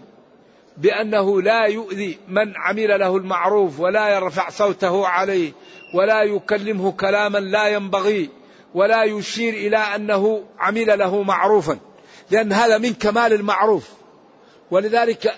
بأنه 0.76 1.42
لا 1.42 1.64
يؤذي 1.64 2.18
من 2.28 2.56
عمل 2.56 3.00
له 3.00 3.16
المعروف 3.16 3.80
ولا 3.80 4.08
يرفع 4.08 4.50
صوته 4.50 5.08
عليه 5.08 5.52
ولا 5.94 6.22
يكلمه 6.22 6.92
كلاما 6.92 7.38
لا 7.38 7.68
ينبغي 7.68 8.30
ولا 8.74 9.04
يشير 9.04 9.54
إلى 9.54 9.76
أنه 9.76 10.44
عمل 10.58 10.98
له 10.98 11.22
معروفا. 11.22 11.78
لأن 12.30 12.52
هذا 12.52 12.78
من 12.78 12.94
كمال 12.94 13.32
المعروف. 13.32 13.88
ولذلك 14.70 15.34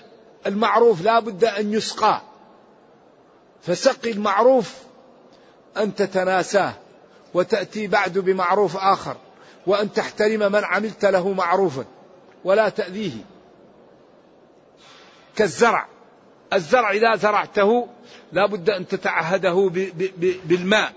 المعروف 0.47 1.01
لا 1.01 1.19
بد 1.19 1.45
أن 1.45 1.73
يسقى. 1.73 2.21
فسقي 3.65 4.11
المعروف 4.11 4.73
أن 5.77 5.95
تتناساه 5.95 6.73
وتأتي 7.33 7.87
بعد 7.87 8.17
بمعروف 8.17 8.77
آخر 8.77 9.17
وأن 9.67 9.93
تحترم 9.93 10.51
من 10.51 10.63
عملت 10.63 11.05
له 11.05 11.33
معروفا 11.33 11.85
ولا 12.43 12.69
تأذيه. 12.69 13.11
كالزرع. 15.35 15.87
الزرع 16.53 16.91
إذا 16.91 17.15
زرعته 17.15 17.87
لا 18.31 18.45
بد 18.45 18.69
أن 18.69 18.87
تتعهده 18.87 19.71
بالماء 20.45 20.93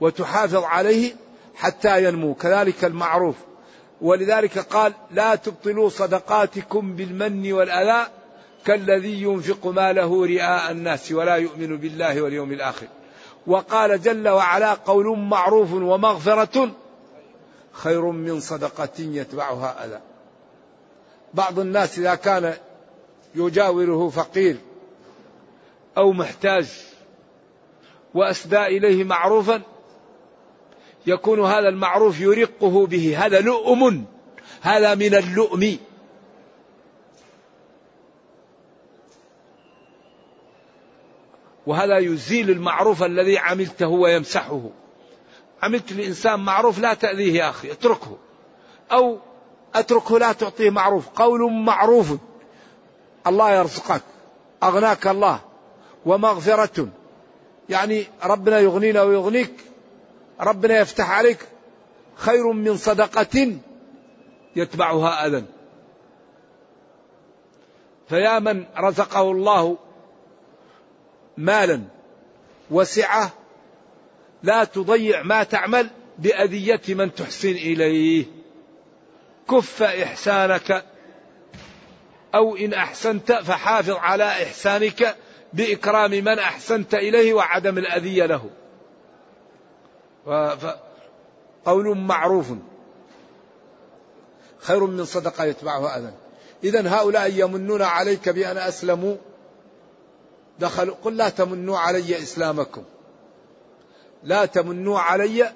وتحافظ 0.00 0.64
عليه 0.64 1.12
حتى 1.54 2.04
ينمو 2.04 2.34
كذلك 2.34 2.84
المعروف. 2.84 3.36
ولذلك 4.00 4.58
قال 4.58 4.92
لا 5.10 5.34
تبطلوا 5.34 5.88
صدقاتكم 5.88 6.96
بالمن 6.96 7.52
والأذى 7.52 8.06
كالذي 8.64 9.22
ينفق 9.22 9.66
ماله 9.66 10.26
رئاء 10.26 10.70
الناس 10.70 11.12
ولا 11.12 11.36
يؤمن 11.36 11.76
بالله 11.76 12.22
واليوم 12.22 12.52
الآخر. 12.52 12.86
وقال 13.46 14.02
جل 14.02 14.28
وعلا 14.28 14.74
قول 14.74 15.18
معروف 15.18 15.72
ومغفرة 15.72 16.70
خير 17.72 18.10
من 18.10 18.40
صدقة 18.40 18.98
يتبعها 18.98 19.84
أذى. 19.84 20.00
بعض 21.34 21.58
الناس 21.58 21.98
إذا 21.98 22.14
كان 22.14 22.54
يجاوره 23.34 24.08
فقير 24.08 24.56
أو 25.96 26.12
محتاج 26.12 26.66
وأسدى 28.14 28.66
إليه 28.66 29.04
معروفا 29.04 29.62
يكون 31.06 31.40
هذا 31.40 31.68
المعروف 31.68 32.20
يرقه 32.20 32.86
به. 32.86 33.26
هذا 33.26 33.40
لؤم 33.40 34.04
هذا 34.60 34.94
من 34.94 35.14
اللؤم. 35.14 35.78
وهذا 41.68 41.98
يزيل 41.98 42.50
المعروف 42.50 43.02
الذي 43.02 43.38
عملته 43.38 43.86
ويمسحه. 43.86 44.60
عملت 45.62 45.92
لإنسان 45.92 46.40
معروف 46.40 46.78
لا 46.78 46.94
تأذيه 46.94 47.38
يا 47.38 47.50
أخي 47.50 47.72
اتركه. 47.72 48.16
أو 48.92 49.18
أتركه 49.74 50.18
لا 50.18 50.32
تعطيه 50.32 50.70
معروف 50.70 51.08
قول 51.08 51.52
معروف. 51.52 52.14
الله 53.26 53.52
يرزقك 53.52 54.02
أغناك 54.62 55.06
الله 55.06 55.40
ومغفرة. 56.06 56.88
يعني 57.68 58.06
ربنا 58.24 58.58
يغنينا 58.58 59.02
ويغنيك 59.02 59.54
ربنا 60.40 60.78
يفتح 60.80 61.10
عليك. 61.10 61.38
خير 62.14 62.52
من 62.52 62.76
صدقة 62.76 63.56
يتبعها 64.56 65.26
أذى. 65.26 65.44
فيا 68.08 68.38
من 68.38 68.64
رزقه 68.78 69.30
الله 69.30 69.78
مالا 71.38 71.82
وسعة 72.70 73.32
لا 74.42 74.64
تضيع 74.64 75.22
ما 75.22 75.42
تعمل 75.42 75.90
بأذية 76.18 76.80
من 76.88 77.14
تحسن 77.14 77.48
إليه. 77.48 78.24
كف 79.50 79.82
إحسانك 79.82 80.84
أو 82.34 82.56
إن 82.56 82.74
أحسنت 82.74 83.32
فحافظ 83.32 83.90
على 83.90 84.24
إحسانك 84.24 85.16
بإكرام 85.52 86.10
من 86.10 86.38
أحسنت 86.38 86.94
إليه 86.94 87.34
وعدم 87.34 87.78
الأذية 87.78 88.26
له. 88.26 88.50
قول 91.64 91.98
معروف. 91.98 92.52
خير 94.58 94.84
من 94.86 95.04
صدقة 95.04 95.44
يتبعها 95.44 95.98
أذى. 95.98 96.12
إذا 96.64 96.88
هؤلاء 96.88 97.32
يمنون 97.34 97.82
عليك 97.82 98.28
بأن 98.28 98.56
أسلموا 98.56 99.16
دخلوا 100.60 100.94
قل 101.02 101.16
لا 101.16 101.28
تمنوا 101.28 101.78
علي 101.78 102.18
إسلامكم. 102.18 102.82
لا 104.22 104.44
تمنوا 104.44 104.98
علي 104.98 105.52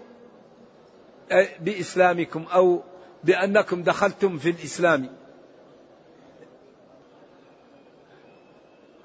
بإسلامكم 1.60 2.44
أو 2.54 2.82
بأنكم 3.24 3.82
دخلتم 3.82 4.38
في 4.38 4.50
الإسلام. 4.50 5.08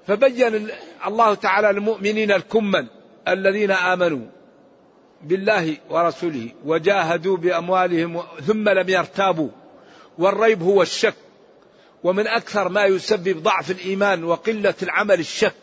فبين 0.06 0.70
الله 1.06 1.34
تعالى 1.34 1.70
المؤمنين 1.70 2.32
الكمل 2.32 2.86
الذين 3.28 3.70
آمنوا 3.70 4.26
بالله 5.22 5.76
ورسوله 5.90 6.52
وجاهدوا 6.64 7.36
بأموالهم 7.36 8.22
ثم 8.46 8.68
لم 8.68 8.88
يرتابوا 8.88 9.48
والريب 10.18 10.62
هو 10.62 10.82
الشك. 10.82 11.14
ومن 12.04 12.26
أكثر 12.26 12.68
ما 12.68 12.84
يسبب 12.84 13.42
ضعف 13.42 13.70
الإيمان 13.70 14.24
وقلة 14.24 14.74
العمل 14.82 15.20
الشك. 15.20 15.54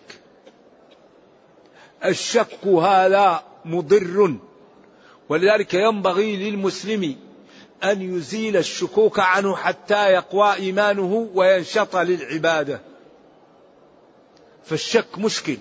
الشك 2.07 2.67
هذا 2.67 3.43
مضر. 3.65 4.35
ولذلك 5.29 5.73
ينبغي 5.73 6.49
للمسلم 6.49 7.15
أن 7.83 8.01
يزيل 8.01 8.57
الشكوك 8.57 9.19
عنه 9.19 9.55
حتى 9.55 10.09
يقوى 10.09 10.53
إيمانه 10.53 11.29
وينشط 11.33 11.95
للعبادة. 11.95 12.81
فالشك 14.65 15.17
مشكل 15.17 15.57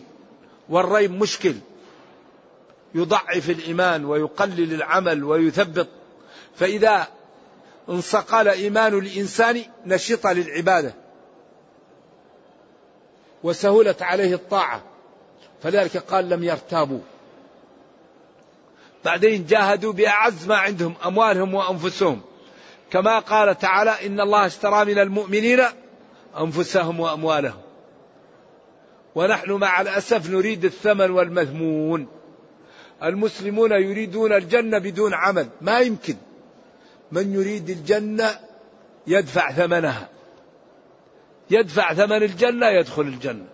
والريب 0.68 1.10
مشكل. 1.10 1.54
يضعف 2.94 3.50
الإيمان 3.50 4.04
ويقلل 4.04 4.74
العمل 4.74 5.24
ويثبط. 5.24 5.88
فإذا 6.56 7.08
انصقل 7.88 8.48
إيمان 8.48 8.98
الإنسان 8.98 9.62
نشط 9.86 10.26
للعبادة. 10.26 10.94
وسهلت 13.42 14.02
عليه 14.02 14.34
الطاعة. 14.34 14.93
فلذلك 15.64 15.96
قال 15.96 16.28
لم 16.28 16.44
يرتابوا. 16.44 17.00
بعدين 19.04 19.46
جاهدوا 19.46 19.92
بأعز 19.92 20.46
ما 20.46 20.56
عندهم 20.56 20.94
أموالهم 21.06 21.54
وأنفسهم. 21.54 22.20
كما 22.90 23.18
قال 23.18 23.58
تعالى 23.58 24.06
إن 24.06 24.20
الله 24.20 24.46
اشترى 24.46 24.84
من 24.84 24.98
المؤمنين 24.98 25.60
أنفسهم 26.40 27.00
وأموالهم. 27.00 27.60
ونحن 29.14 29.52
مع 29.52 29.80
الأسف 29.80 30.30
نريد 30.30 30.64
الثمن 30.64 31.10
والمذمون 31.10 32.06
المسلمون 33.02 33.72
يريدون 33.72 34.32
الجنة 34.32 34.78
بدون 34.78 35.14
عمل. 35.14 35.48
ما 35.60 35.80
يمكن. 35.80 36.16
من 37.12 37.34
يريد 37.34 37.70
الجنة 37.70 38.38
يدفع 39.06 39.52
ثمنها. 39.52 40.08
يدفع 41.50 41.94
ثمن 41.94 42.22
الجنة 42.22 42.66
يدخل 42.66 43.02
الجنة. 43.02 43.53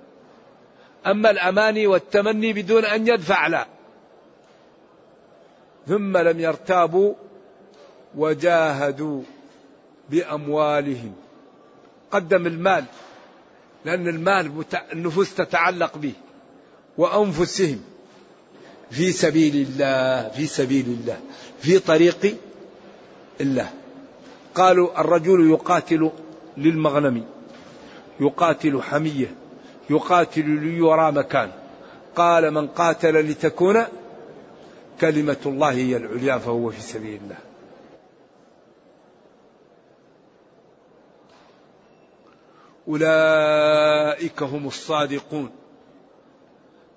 أما 1.07 1.31
الأماني 1.31 1.87
والتمني 1.87 2.53
بدون 2.53 2.85
أن 2.85 3.09
يدفع 3.09 3.47
لا 3.47 3.67
ثم 5.87 6.17
لم 6.17 6.41
يرتابوا 6.41 7.15
وجاهدوا 8.17 9.23
بأموالهم. 10.11 11.13
قدم 12.11 12.47
المال 12.47 12.85
لأن 13.85 14.09
المال 14.09 14.65
النفوس 14.93 15.35
تتعلق 15.35 15.99
به. 15.99 16.13
وأنفسهم. 16.99 17.81
في 18.91 19.13
سبيل 19.13 19.55
الله 19.69 20.29
في 20.29 20.47
سبيل 20.47 20.87
الله 20.87 21.21
في 21.61 21.79
طريق 21.79 22.37
الله. 23.41 23.71
قالوا 24.55 25.01
الرجل 25.01 25.51
يقاتل 25.51 26.11
للمغنم 26.57 27.25
يقاتل 28.21 28.83
حمية. 28.83 29.40
يقاتل 29.91 30.49
ليرى 30.49 31.13
مكان. 31.13 31.51
قال 32.17 32.51
من 32.51 32.67
قاتل 32.67 33.31
لتكون 33.31 33.85
كلمة 35.01 35.37
الله 35.47 35.71
هي 35.71 35.97
العليا 35.97 36.39
فهو 36.39 36.71
في 36.71 36.81
سبيل 36.81 37.21
الله. 37.23 37.39
أولئك 42.89 44.43
هم 44.43 44.67
الصادقون. 44.67 45.51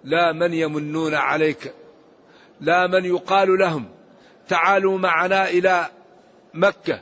لا 0.04 0.32
من 0.32 0.54
يمنون 0.54 1.14
عليك. 1.14 1.74
لا 2.62 2.88
من 2.88 3.06
يقال 3.06 3.60
لهم 3.60 3.86
تعالوا 4.48 4.98
معنا 4.98 5.50
إلى 5.50 5.90
مكة. 6.54 7.00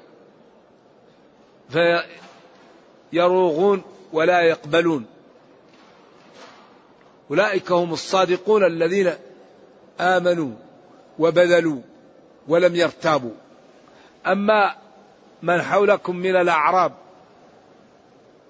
فيروغون 3.11 3.81
ولا 4.13 4.41
يقبلون. 4.41 5.05
أولئك 7.31 7.71
هم 7.71 7.93
الصادقون 7.93 8.63
الذين 8.63 9.11
آمنوا 9.99 10.51
وبذلوا 11.19 11.81
ولم 12.47 12.75
يرتابوا. 12.75 13.31
أما 14.27 14.75
من 15.43 15.61
حولكم 15.61 16.15
من 16.15 16.35
الأعراب 16.35 16.93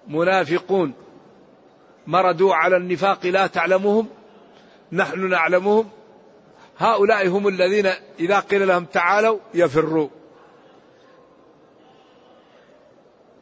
منافقون 0.07 0.93
مردوا 2.07 2.55
على 2.55 2.77
النفاق 2.77 3.25
لا 3.25 3.47
تعلمهم 3.47 4.07
نحن 4.91 5.29
نعلمهم 5.29 5.89
هؤلاء 6.77 7.27
هم 7.27 7.47
الذين 7.47 7.91
إذا 8.19 8.39
قيل 8.39 8.67
لهم 8.67 8.85
تعالوا 8.85 9.39
يفروا. 9.53 10.09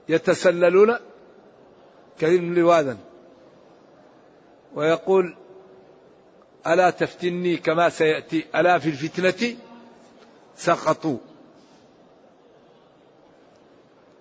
يتسللون 0.10 0.95
كثير 2.19 2.41
من 2.41 2.56
لواذا 2.56 2.97
ويقول 4.75 5.36
ألا 6.67 6.89
تفتني 6.89 7.58
كما 7.58 7.89
سيأتي؟ 7.89 8.45
ألا 8.55 8.79
في 8.79 8.89
الفتنة 8.89 9.58
سقطوا 10.58 11.17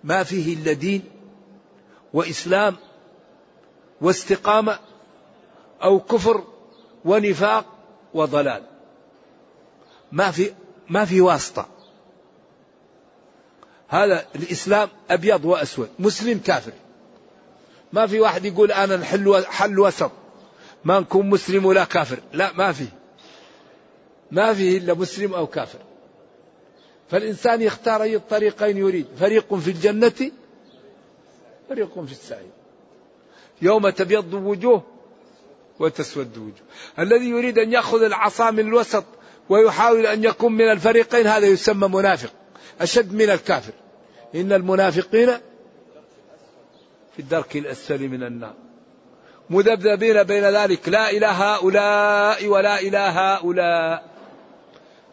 ما 0.03 0.23
فيه 0.23 0.55
إلا 0.55 0.73
دين 0.73 1.03
وإسلام 2.13 2.75
واستقامة 4.01 4.79
أو 5.83 5.99
كفر 5.99 6.43
ونفاق 7.05 7.65
وضلال. 8.13 8.63
ما 10.11 10.31
في 10.31 10.53
ما 10.89 11.05
في 11.05 11.21
واسطة. 11.21 11.67
هذا 13.87 14.25
الإسلام 14.35 14.89
أبيض 15.09 15.45
وأسود 15.45 15.89
مسلم 15.99 16.39
كافر. 16.39 16.71
ما 17.93 18.07
في 18.07 18.19
واحد 18.19 18.45
يقول 18.45 18.71
أنا 18.71 18.95
الحل 18.95 19.45
حل 19.45 19.79
وسط. 19.79 20.11
ما 20.83 20.99
نكون 20.99 21.29
مسلم 21.29 21.65
ولا 21.65 21.83
كافر. 21.83 22.19
لا 22.33 22.53
ما 22.53 22.71
في. 22.71 22.85
ما 24.31 24.53
فيه 24.53 24.77
إلا 24.77 24.93
مسلم 24.93 25.33
أو 25.33 25.47
كافر. 25.47 25.79
فالإنسان 27.09 27.61
يختار 27.61 28.03
أي 28.03 28.15
الطريقين 28.15 28.77
يريد. 28.77 29.07
فريق 29.19 29.55
في 29.55 29.71
الجنة 29.71 30.31
فريق 31.69 32.05
في 32.05 32.11
السعير. 32.11 32.51
يوم 33.61 33.89
تبيض 33.89 34.33
وجوه 34.33 34.83
وتسود 35.79 36.37
وجوه. 36.37 36.67
الذي 36.99 37.29
يريد 37.29 37.59
أن 37.59 37.71
يأخذ 37.73 38.03
العصا 38.03 38.51
من 38.51 38.59
الوسط 38.59 39.03
ويحاول 39.49 40.05
أن 40.05 40.23
يكون 40.23 40.51
من 40.51 40.71
الفريقين 40.71 41.27
هذا 41.27 41.47
يسمى 41.47 41.87
منافق. 41.87 42.33
أشد 42.81 43.13
من 43.13 43.29
الكافر. 43.29 43.73
إن 44.35 44.53
المنافقين 44.53 45.29
في 47.13 47.19
الدرك 47.19 47.57
الأسفل 47.57 48.07
من 48.07 48.23
النار. 48.23 48.68
مذبذبين 49.49 50.23
بين 50.23 50.43
ذلك. 50.43 50.89
لا 50.89 51.09
إلى 51.09 51.25
هؤلاء 51.25 52.47
ولا 52.47 52.79
إلى 52.79 52.97
هؤلاء. 52.97 54.09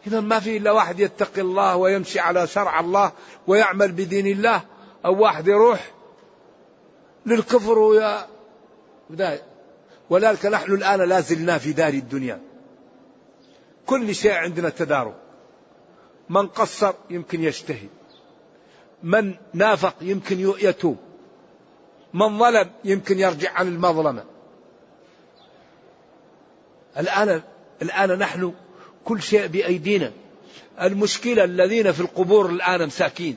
إذا 0.06 0.20
ما 0.20 0.40
في 0.40 0.56
إلا 0.56 0.70
واحد 0.70 1.00
يتقي 1.00 1.40
الله 1.40 1.76
ويمشي 1.76 2.20
على 2.20 2.46
شرع 2.46 2.80
الله 2.80 3.12
ويعمل 3.46 3.92
بدين 3.92 4.26
الله 4.26 4.62
أو 5.04 5.22
واحد 5.22 5.48
يروح 5.48 5.90
للكفر 7.26 7.78
ويا 7.78 8.26
ولذلك 10.10 10.46
نحن 10.46 10.72
الآن 10.72 11.00
لا 11.08 11.20
زلنا 11.20 11.58
في 11.58 11.72
دار 11.72 11.92
الدنيا. 11.92 12.40
كل 13.86 14.14
شيء 14.14 14.32
عندنا 14.32 14.68
تدارك. 14.68 15.14
من 16.28 16.46
قصر 16.46 16.94
يمكن 17.10 17.42
يجتهد 17.42 17.88
من 19.02 19.34
نافق 19.54 19.94
يمكن 20.00 20.54
يتوب 20.60 20.96
من 22.14 22.38
ظلم 22.38 22.70
يمكن 22.84 23.18
يرجع 23.18 23.52
عن 23.52 23.68
المظلمة. 23.68 24.24
الآن 26.98 27.42
الآن 27.82 28.18
نحن 28.18 28.54
كل 29.04 29.22
شيء 29.22 29.46
بأيدينا. 29.46 30.12
المشكلة 30.82 31.44
الذين 31.44 31.92
في 31.92 32.00
القبور 32.00 32.50
الآن 32.50 32.86
مساكين. 32.86 33.36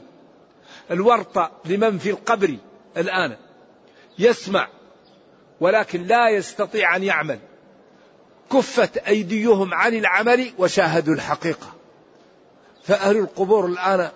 الورطة 0.92 1.52
لمن 1.66 1.98
في 1.98 2.10
القبر 2.10 2.58
الآن. 2.98 3.38
يسمع 4.20 4.68
ولكن 5.60 6.04
لا 6.04 6.30
يستطيع 6.30 6.96
أن 6.96 7.04
يعمل. 7.04 7.40
كفت 8.52 8.98
أيديهم 8.98 9.74
عن 9.74 9.96
العمل 9.96 10.54
وشاهدوا 10.58 11.14
الحقيقة. 11.14 11.76
فأهل 12.84 13.18
القبور 13.18 13.66
الآن 13.66 14.10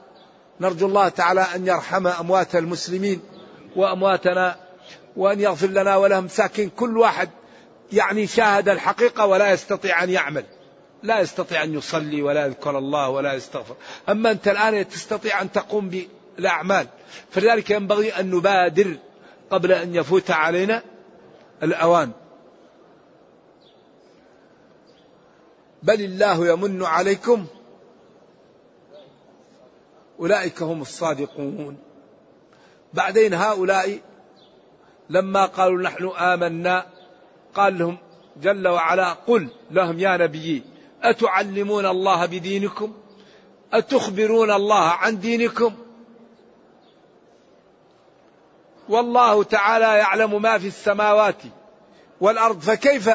نرجو 0.62 0.88
الله 0.88 1.10
تعالى 1.10 1.42
أن 1.42 1.68
يرحم 1.68 2.08
أموات 2.08 2.56
المسلمين. 2.56 3.22
وأمواتنا 3.76 4.56
وأن 5.16 5.40
يغفر 5.40 5.68
لنا 5.68 5.96
ولهم. 5.96 6.28
ساكن 6.28 6.70
كل 6.70 6.98
واحد 6.98 7.30
يعني 7.94 8.28
شاهد 8.28 8.70
الحقيقة 8.70 9.26
ولا 9.26 9.52
يستطيع 9.52 10.04
أن 10.04 10.10
يعمل. 10.10 10.46
لا 11.04 11.20
يستطيع 11.20 11.64
أن 11.64 11.74
يصلي 11.74 12.22
ولا 12.22 12.46
يذكر 12.46 12.78
الله 12.78 13.10
ولا 13.10 13.34
يستغفر. 13.34 13.76
أما 14.10 14.32
أنت 14.32 14.48
الآن 14.48 14.90
تستطيع 14.90 15.42
أن 15.42 15.52
تقوم 15.52 15.90
بالأعمال. 16.38 16.88
فلذلك 17.30 17.70
ينبغي 17.70 18.10
أن 18.12 18.32
نبادر 18.32 18.98
قبل 19.50 19.72
أن 19.72 19.96
يفوت 19.96 20.32
علينا 20.32 20.84
الأوان. 21.64 22.12
بل 25.84 26.02
الله 26.02 26.48
يمن 26.48 26.84
عليكم. 26.84 27.46
أولئك 30.20 30.62
هم 30.62 30.82
الصادقون. 30.82 31.93
بعدين 32.94 33.34
هؤلاء 33.34 34.00
لما 35.10 35.46
قالوا 35.46 35.82
نحن 35.82 36.12
آمنا 36.18 36.86
قال 37.56 37.80
لهم 37.80 37.98
جل 38.42 38.68
وعلا 38.68 39.14
قل 39.14 39.48
لهم 39.72 40.00
يا 40.00 40.18
نبي 40.18 40.64
أتعلمون 41.04 41.86
الله 41.86 42.26
بدينكم؟ 42.26 42.94
أتخبرون 43.74 44.52
الله 44.52 44.84
عن 44.90 45.20
دينكم؟ 45.20 45.74
والله 48.90 49.44
تعالى 49.44 49.86
يعلم 49.86 50.42
ما 50.42 50.58
في 50.58 50.68
السماوات 50.68 51.42
والأرض 52.22 52.60
فكيف 52.60 53.10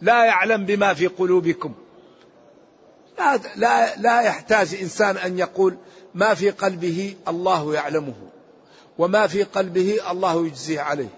لا 0.00 0.24
يعلم 0.24 0.64
بما 0.64 0.94
في 0.94 1.06
قلوبكم؟ 1.06 1.74
لا, 3.18 3.40
لا, 3.56 3.96
لا 3.96 4.20
يحتاج 4.20 4.74
إنسان 4.74 5.16
أن 5.16 5.38
يقول 5.38 5.76
ما 6.14 6.34
في 6.34 6.50
قلبه 6.50 7.16
الله 7.28 7.74
يعلمه. 7.74 8.14
وما 8.98 9.26
في 9.26 9.42
قلبه 9.42 10.10
الله 10.10 10.46
يجزيه 10.46 10.80
عليه. 10.80 11.08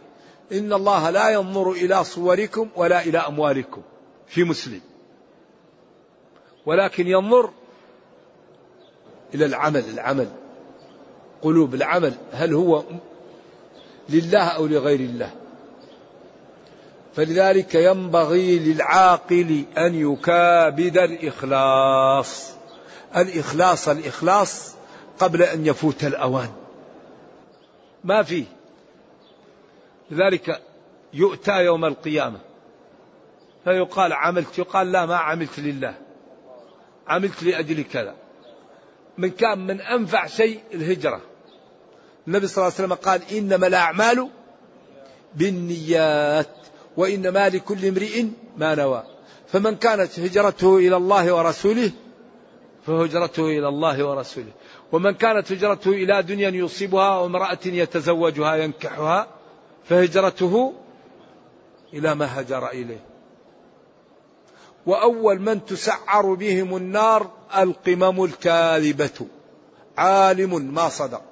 إن 0.52 0.72
الله 0.72 1.10
لا 1.10 1.30
ينظر 1.30 1.70
إلى 1.70 2.04
صوركم 2.04 2.68
ولا 2.76 3.02
إلى 3.02 3.18
أموالكم. 3.18 3.82
في 4.26 4.44
مسلم. 4.44 4.80
ولكن 6.66 7.06
ينظر 7.06 7.50
إلى 9.34 9.44
العمل 9.44 9.84
العمل. 9.88 10.28
قلوب 11.42 11.74
العمل. 11.74 12.14
هل 12.32 12.52
هو 12.52 12.84
لله 14.08 14.44
أو 14.44 14.66
لغير 14.66 15.00
الله؟ 15.00 15.30
فلذلك 17.16 17.74
ينبغي 17.74 18.58
للعاقل 18.58 19.64
أن 19.78 19.94
يكابد 19.94 20.98
الإخلاص. 20.98 22.50
الإخلاص 23.16 23.88
الإخلاص 23.88 24.74
قبل 25.18 25.42
أن 25.42 25.66
يفوت 25.66 26.04
الأوان. 26.04 26.48
ما 28.04 28.22
فيه. 28.22 28.44
لذلك 30.10 30.62
يؤتى 31.14 31.64
يوم 31.64 31.84
القيامة. 31.84 32.40
فيقال 33.64 34.12
عملت 34.12 34.58
يقال 34.58 34.92
لا 34.92 35.06
ما 35.06 35.16
عملت 35.16 35.60
لله. 35.60 35.94
عملت 37.08 37.42
لأجل 37.42 37.82
كذا. 37.82 38.14
من 39.18 39.30
كان 39.30 39.66
من 39.66 39.80
أنفع 39.80 40.26
شيء 40.26 40.60
الهجرة. 40.74 41.20
النبي 42.28 42.46
صلى 42.46 42.62
الله 42.62 42.74
عليه 42.78 42.84
وسلم 42.84 42.94
قال 42.94 43.22
إنما 43.38 43.66
الأعمال 43.66 44.28
بالنيات 45.34 46.56
وإنما 46.96 47.48
لكل 47.48 47.86
امرئ 47.86 48.24
ما 48.56 48.74
نوى. 48.74 49.02
فمن 49.46 49.76
كانت 49.76 50.20
هجرته 50.20 50.76
إلى 50.76 50.96
الله 50.96 51.34
ورسوله 51.34 51.90
فهجرته 52.86 53.46
إلى 53.46 53.68
الله 53.68 54.04
ورسوله. 54.04 54.52
ومن 54.92 55.14
كانت 55.14 55.52
هجرته 55.52 55.90
إلى 55.90 56.22
دنيا 56.22 56.50
يصيبها 56.50 57.18
وامرأة 57.18 57.58
يتزوجها 57.64 58.56
ينكحها 58.56 59.26
فهجرته 59.84 60.74
إلى 61.94 62.14
ما 62.14 62.40
هجر 62.40 62.68
إليه. 62.68 63.04
وأول 64.86 65.40
من 65.40 65.64
تسعر 65.64 66.34
بهم 66.34 66.76
النار 66.76 67.30
القمم 67.56 68.24
الكاذبة. 68.24 69.26
عالم 69.98 70.74
ما 70.74 70.88
صدق 70.88 71.22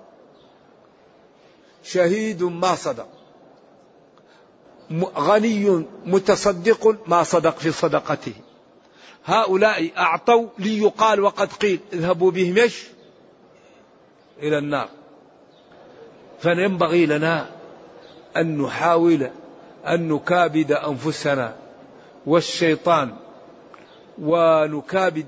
شهيد 1.83 2.42
ما 2.42 2.75
صدق 2.75 3.09
غني 5.16 5.85
متصدق 6.07 6.97
ما 7.07 7.23
صدق 7.23 7.59
في 7.59 7.73
صدقته. 7.73 8.35
هؤلاء 9.25 9.92
أعطوا 9.99 10.49
ليقال 10.59 11.21
وقد 11.21 11.53
قيل 11.53 11.81
اذهبوا 11.92 12.31
بهم 12.31 12.59
إيش؟ 12.59 12.95
إلى 14.42 14.59
النار. 14.59 14.88
فينبغي 16.40 17.07
لنا 17.07 17.51
أن 18.37 18.62
نحاول 18.62 19.31
أن 19.87 20.09
نكابد 20.09 20.72
أنفسنا 20.72 21.57
والشيطان 22.27 23.16
ونكابد 24.18 25.27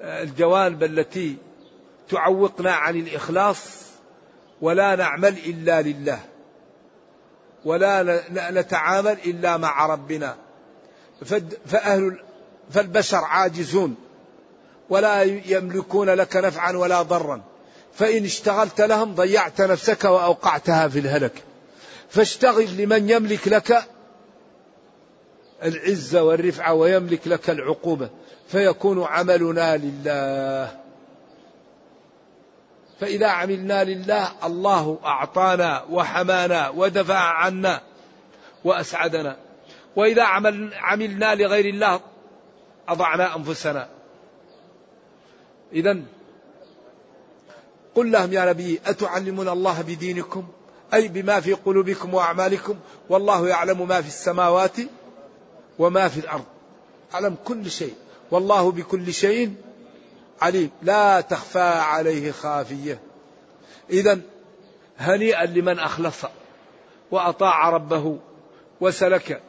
الجوانب 0.00 0.82
التي 0.82 1.36
تعوقنا 2.08 2.72
عن 2.72 2.96
الإخلاص 2.96 3.86
ولا 4.60 4.96
نعمل 4.96 5.38
إلا 5.46 5.82
لله 5.82 6.20
ولا 7.64 8.22
نتعامل 8.30 9.16
إلا 9.26 9.56
مع 9.56 9.86
ربنا. 9.86 10.36
فأهل 11.66 12.18
فالبشر 12.70 13.24
عاجزون 13.24 13.96
ولا 14.88 15.22
يملكون 15.22 16.10
لك 16.10 16.36
نفعا 16.36 16.72
ولا 16.72 17.02
ضرا. 17.02 17.42
فإن 17.98 18.24
اشتغلت 18.24 18.80
لهم 18.80 19.14
ضيعت 19.14 19.60
نفسك 19.60 20.04
وأوقعتها 20.04 20.88
في 20.88 20.98
الهلك. 20.98 21.32
فاشتغل 22.08 22.76
لمن 22.76 23.10
يملك 23.10 23.48
لك 23.48 23.84
العزة 25.62 26.22
والرفعة 26.22 26.74
ويملك 26.74 27.28
لك 27.28 27.50
العقوبة. 27.50 28.10
فيكون 28.48 29.02
عملنا 29.02 29.76
لله. 29.76 30.76
فإذا 33.00 33.26
عملنا 33.26 33.84
لله 33.84 34.28
الله 34.44 34.98
أعطانا 35.04 35.84
وحمانا 35.90 36.68
ودفع 36.68 37.18
عنا 37.18 37.80
وأسعدنا. 38.64 39.36
وإذا 39.96 40.22
عمل 40.22 40.74
عملنا 40.74 41.34
لغير 41.34 41.64
الله 41.64 42.00
أضعنا 42.88 43.36
أنفسنا. 43.36 43.88
إذا 45.72 46.02
قل 47.96 48.12
لهم 48.12 48.32
يا 48.32 48.44
نبي 48.44 48.80
أتعلمون 48.86 49.48
الله 49.48 49.82
بدينكم؟ 49.82 50.48
أي 50.94 51.08
بما 51.08 51.40
في 51.40 51.52
قلوبكم 51.52 52.14
وأعمالكم؟ 52.14 52.76
والله 53.08 53.48
يعلم 53.48 53.88
ما 53.88 54.02
في 54.02 54.08
السماوات 54.08 54.76
وما 55.78 56.08
في 56.08 56.20
الأرض. 56.20 56.44
يعلم 57.14 57.36
كل 57.44 57.70
شيء. 57.70 57.94
والله 58.30 58.72
بكل 58.72 59.12
شيء 59.12 59.54
عليم. 60.40 60.70
لا 60.82 61.20
تخفى 61.20 61.68
عليه 61.68 62.32
خافية. 62.32 63.00
إذا 63.90 64.20
هنيئا 64.98 65.46
لمن 65.46 65.78
أخلص 65.78 66.24
وأطاع 67.10 67.70
ربه 67.70 68.18
وسلك 68.80 69.42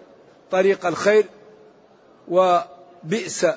طريق 0.52 0.86
الخير 0.86 1.26
وبئس 2.28 3.48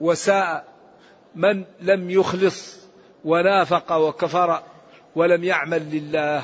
وساء 0.00 0.64
من 1.34 1.64
لم 1.80 2.10
يخلص. 2.10 2.77
ونافق 3.28 3.92
وكفر 3.92 4.62
ولم 5.16 5.44
يعمل 5.44 5.82
لله. 5.90 6.42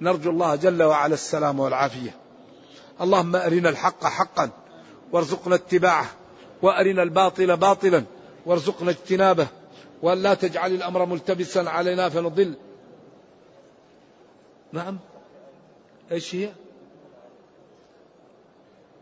نرجو 0.00 0.30
الله 0.30 0.54
جل 0.54 0.82
وعلا 0.82 1.14
السلام 1.14 1.60
والعافية. 1.60 2.16
اللهم 3.00 3.36
أرنا 3.36 3.68
الحق 3.68 4.04
حقا 4.04 4.50
وارزقنا 5.12 5.54
اتباعه 5.54 6.06
وأرنا 6.62 7.02
الباطل 7.02 7.56
باطلا 7.56 8.04
وارزقنا 8.46 8.90
اجتنابه 8.90 9.46
وأن 10.02 10.22
لا 10.22 10.34
تجعل 10.34 10.74
الأمر 10.74 11.04
ملتبسا 11.04 11.58
علينا 11.58 12.08
فنضل. 12.08 12.54
نعم. 14.72 14.98
إيش 16.12 16.34
هي؟ 16.34 16.48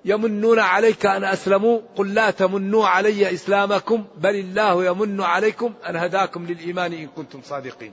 يمنون 0.05 0.59
عليك 0.59 1.07
أن 1.07 1.25
أسلموا. 1.25 1.81
قل 1.97 2.15
لا 2.15 2.31
تمنوا 2.31 2.87
علي 2.87 3.35
إسلامكم 3.35 4.05
بل 4.17 4.37
الله 4.37 4.85
يمن 4.85 5.21
عليكم. 5.21 5.75
أن 5.89 5.97
هداكم 5.97 6.47
للإيمان 6.47 6.93
إن 6.93 7.07
كنتم 7.07 7.41
صادقين. 7.45 7.93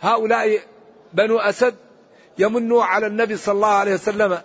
هؤلاء 0.00 0.60
بنو 1.12 1.38
أسد 1.38 1.74
يمنوا 2.38 2.84
على 2.84 3.06
النبي 3.06 3.36
صلى 3.36 3.54
الله 3.54 3.68
عليه 3.68 3.94
وسلم 3.94 4.38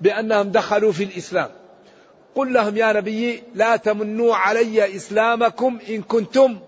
بأنهم 0.00 0.50
دخلوا 0.50 0.92
في 0.92 1.04
الإسلام. 1.04 1.50
قل 2.34 2.52
لهم 2.52 2.76
يا 2.76 2.92
نبي 2.92 3.42
لا 3.54 3.76
تمنوا 3.76 4.36
علي 4.36 4.96
إسلامكم 4.96 5.78
إن 5.88 6.02
كنتم 6.02 6.58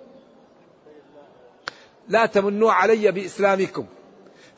لا 2.09 2.26
تمنوا 2.26 2.72
علي 2.72 3.12
بإسلامكم. 3.12 3.86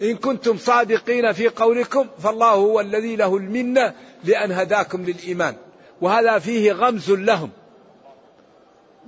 إن 0.03 0.17
كنتم 0.17 0.59
صادقين 0.59 1.33
في 1.33 1.49
قولكم 1.49 2.07
فالله 2.23 2.51
هو 2.51 2.81
الذي 2.81 3.17
له 3.17 3.37
المنة 3.37 3.95
لأن 4.25 4.53
هداكم 4.53 5.05
للإيمان. 5.05 5.55
وهذا 6.01 6.39
فيه 6.39 6.73
غمز 6.73 7.11
لهم. 7.11 7.51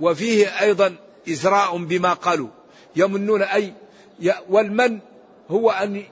وفيه 0.00 0.60
أيضا 0.60 0.94
إزراء 1.28 1.76
بما 1.76 2.12
قالوا. 2.12 2.48
يمنون 2.96 3.42
أي 3.42 3.72
والمن 4.48 4.98
هو 5.50 5.70
أن 5.70 6.02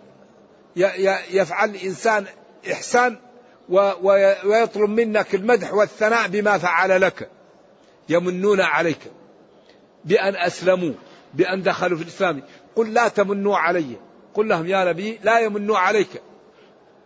يفعل 1.31 1.71
الإنسان 1.71 2.25
إحسان 2.73 3.17
ويطلب 4.45 4.91
منك 4.91 5.35
المدح 5.35 5.75
والثناء 5.75 6.29
بما 6.29 6.59
فعل 6.59 7.01
لك. 7.01 7.31
يمنون 8.09 8.61
عليك. 8.61 9.01
بأن 10.05 10.37
أسلموا 10.37 10.93
بأن 11.35 11.63
دخلوا 11.63 11.97
في 11.99 12.03
الإسلام. 12.03 12.43
قل 12.77 12.93
لا 12.93 13.09
تمنوا 13.09 13.57
علي. 13.57 13.97
قل 14.35 14.49
لهم 14.49 14.67
يا 14.67 14.85
نبي 14.85 15.19
لا 15.23 15.39
يمنوا 15.39 15.79
عليك. 15.79 16.23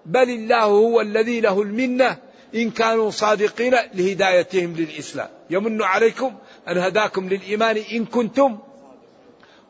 بل 0.06 0.30
الله 0.30 0.62
هو 0.62 1.00
الذي 1.00 1.40
له 1.40 1.62
المنة 1.62 2.16
إن 2.54 2.70
كانوا 2.70 3.10
صادقين 3.10 3.76
لهدايتهم 3.94 4.74
للإسلام. 4.76 5.28
يمن 5.50 5.82
عليكم 5.82 6.34
أن 6.68 6.78
هداكم 6.78 7.28
للإيمان 7.28 7.76
إن 7.92 8.04
كنتم. 8.04 8.58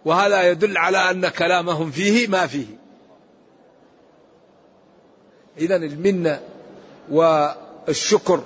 وهذا 0.04 0.50
يدل 0.50 0.78
على 0.78 1.10
أن 1.10 1.28
كلامهم 1.28 1.90
فيه 1.90 2.28
ما 2.28 2.46
فيه. 2.46 2.66
إذا 5.58 5.76
المنة 5.76 6.40
والشكر 7.10 8.44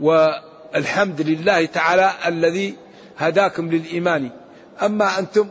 والحمد 0.00 1.20
لله 1.20 1.66
تعالى 1.66 2.12
الذي 2.26 2.74
هداكم 3.18 3.70
للإيمان. 3.70 4.30
أما 4.82 5.18
أنتم 5.18 5.50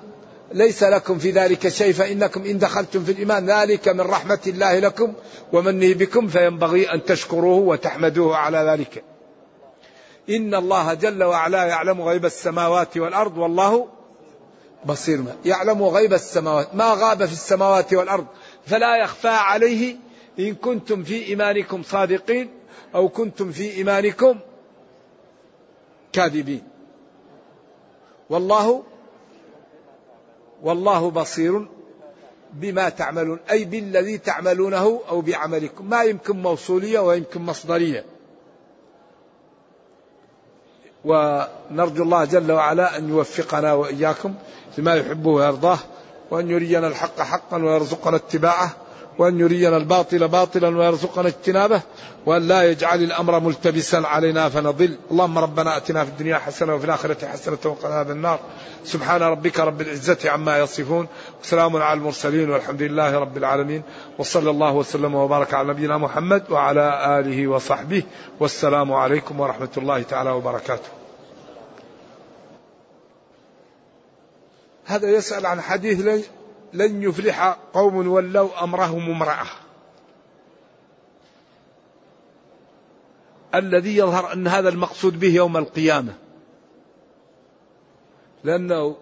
ليس 0.53 0.83
لكم 0.83 1.17
في 1.17 1.31
ذلك 1.31 1.67
شيء 1.67 1.93
فإنكم 1.93 2.45
إن 2.45 2.57
دخلتم 2.57 3.03
في 3.03 3.11
الإيمان 3.11 3.49
ذلك 3.49 3.87
من 3.87 4.01
رحمة 4.01 4.39
الله 4.47 4.79
لكم 4.79 5.13
ومنه 5.53 5.93
بكم 5.93 6.27
فينبغي 6.27 6.93
أن 6.93 7.03
تشكروه 7.03 7.59
وتحمدوه 7.59 8.37
على 8.37 8.57
ذلك. 8.57 9.03
إن 10.29 10.55
الله 10.55 10.93
جل 10.93 11.23
وعلا 11.23 11.65
يعلم 11.65 12.01
غيب 12.01 12.25
السماوات 12.25 12.97
والأرض 12.97 13.37
والله 13.37 13.87
بصير 14.85 15.21
ما 15.21 15.35
يعلم 15.45 15.83
غيب 15.83 16.13
السماوات 16.13 16.75
ما 16.75 16.93
غاب 16.93 17.25
في 17.25 17.33
السماوات 17.33 17.93
والأرض. 17.93 18.25
فلا 18.65 18.97
يخفى 19.03 19.27
عليه 19.27 19.95
إن 20.39 20.55
كنتم 20.55 21.03
في 21.03 21.25
إيمانكم 21.25 21.83
صادقين 21.83 22.49
أو 22.95 23.09
كنتم 23.09 23.51
في 23.51 23.71
إيمانكم 23.71 24.39
كاذبين. 26.13 26.63
والله 28.29 28.83
والله 30.64 31.12
بصير 31.12 31.68
بما 32.53 32.89
تعملون 32.89 33.39
أي 33.51 33.66
بالذي 33.66 34.18
تعملونه 34.18 35.01
أو 35.09 35.22
بعملكم 35.22 35.89
ما 35.89 36.03
يمكن 36.03 36.41
موصولية 36.41 36.99
ويمكن 36.99 37.41
مصدرية. 37.41 38.05
ونرجو 41.05 42.03
الله 42.03 42.26
جل 42.26 42.51
وعلا 42.51 42.97
أن 42.97 43.09
يوفقنا 43.09 43.74
وإياكم 43.74 44.34
لما 44.78 44.95
يحبه 44.95 45.30
ويرضاه 45.30 45.80
وأن 46.32 46.49
يرينا 46.49 46.88
الحق 46.88 47.22
حقا 47.22 47.57
ويرزقنا 47.57 48.16
اتباعه. 48.16 48.76
وأن 49.18 49.39
يرينا 49.39 49.78
الباطل 49.78 50.28
باطلا 50.28 50.78
ويرزقنا 50.78 51.28
اجتنابه 51.28 51.82
وأن 52.26 52.47
لا 52.47 52.72
يجعل 52.72 53.03
الأمر 53.03 53.39
ملتبسا 53.39 53.97
علينا 53.97 54.49
فنضل. 54.49 54.97
اللهم 55.12 55.38
ربنا 55.38 55.78
أتنا 55.78 56.05
في 56.05 56.12
الدنيا 56.12 56.38
حسنة 56.38 56.76
وفي 56.76 56.86
الآخرة 56.86 57.28
حسنة 57.28 57.57
وقنا 57.66 57.95
عذاب 57.95 58.12
النار. 58.12 58.39
سبحان 58.84 59.22
ربك 59.22 59.59
رب 59.59 59.82
العزة 59.82 60.30
عما 60.30 60.59
يصفون. 60.59 61.07
وسلام 61.43 61.76
على 61.76 61.99
المرسلين 61.99 62.49
والحمد 62.49 62.82
لله 62.82 63.20
رب 63.20 63.38
العالمين. 63.38 63.84
وصلى 64.20 64.49
الله 64.49 64.72
وسلم 64.72 65.16
وبارك 65.16 65.53
على 65.53 65.68
نبينا 65.68 65.97
محمد 65.97 66.43
وعلى 66.49 67.20
آله 67.20 67.47
وصحبه. 67.47 68.03
والسلام 68.39 68.93
عليكم 68.93 69.39
ورحمة 69.39 69.70
الله 69.78 70.01
تعالى 70.01 70.30
وبركاته. 70.30 70.89
هذا 74.86 75.09
يسأل 75.09 75.45
عن 75.45 75.62
حديث 75.62 76.26
لن 76.74 77.03
يفلح 77.03 77.57
قوم 77.74 78.07
ولوا 78.07 78.63
أمرهم 78.63 79.09
امرأة. 79.09 79.47
الذي 83.55 83.97
يظهر 83.97 84.34
أن 84.34 84.47
هذا 84.47 84.69
المقصود 84.69 85.19
به 85.19 85.36
يوم 85.36 85.57
القيامة. 85.57 86.13
لأنه 88.43 88.97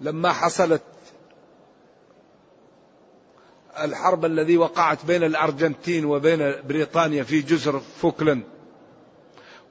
لما 0.00 0.32
حصلت 0.32 0.82
الحرب 3.78 4.24
الذي 4.24 4.56
وقعت 4.56 5.04
بين 5.04 5.24
الأرجنتين 5.24 6.04
وبين 6.04 6.54
بريطانيا 6.68 7.22
في 7.22 7.42
جزر 7.42 7.78
فوكلاند 7.78 8.42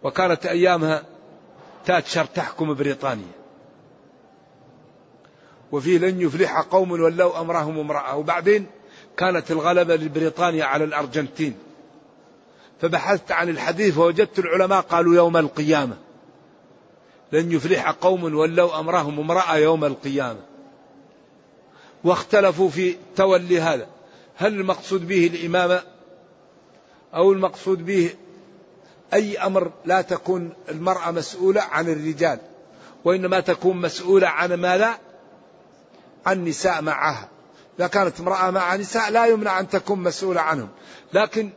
وكانت 0.03 0.45
أيامها 0.45 1.03
تاتشر 1.85 2.25
تحكم 2.25 2.73
بريطانيا. 2.73 3.38
وفيه 5.71 5.97
لن 5.97 6.21
يفلح 6.21 6.59
قوم 6.59 6.91
ولوا 6.91 7.41
أمرهم 7.41 7.79
امرأة. 7.79 8.15
وبعدين 8.15 8.65
كانت 9.17 9.51
الغلبة 9.51 9.95
لبريطانيا 9.95 10.65
على 10.65 10.83
الأرجنتين. 10.83 11.53
فبحثت 12.81 13.31
عن 13.31 13.49
الحديث 13.49 13.95
فوجدت 13.95 14.39
العلماء 14.39 14.81
قالوا 14.81 15.15
يوم 15.15 15.37
القيامة. 15.37 15.97
لن 17.31 17.51
يفلح 17.51 17.91
قوم 17.91 18.23
ولوا 18.23 18.79
أمرهم 18.79 19.19
امرأة 19.19 19.55
يوم 19.55 19.85
القيامة. 19.85 20.39
واختلفوا 22.03 22.69
في 22.69 22.95
تولي 23.15 23.61
هذا. 23.61 23.87
هل 24.35 24.53
المقصود 24.53 25.07
به 25.07 25.27
الإمامة؟ 25.27 25.83
أو 27.15 27.31
المقصود 27.31 27.85
به 27.85 28.13
أي 29.13 29.37
أمر 29.37 29.71
لا 29.85 30.01
تكون 30.01 30.53
المرأة 30.69 31.11
مسؤولة 31.11 31.61
عن 31.61 31.89
الرجال؟ 31.89 32.39
وإنما 33.05 33.39
تكون 33.39 33.81
مسؤولة 33.81 34.27
عن 34.27 34.53
ما 34.53 34.77
لا 34.77 34.97
النساء 36.27 36.81
معها. 36.81 37.27
إذا 37.79 37.87
كانت 37.87 38.19
امرأة 38.19 38.51
مع 38.51 38.75
نساء 38.75 39.11
لا 39.11 39.25
يمنع 39.25 39.59
أن 39.59 39.69
تكون 39.69 39.99
مسؤولة 39.99 40.41
عنهم. 40.41 40.69
لكن 41.13 41.49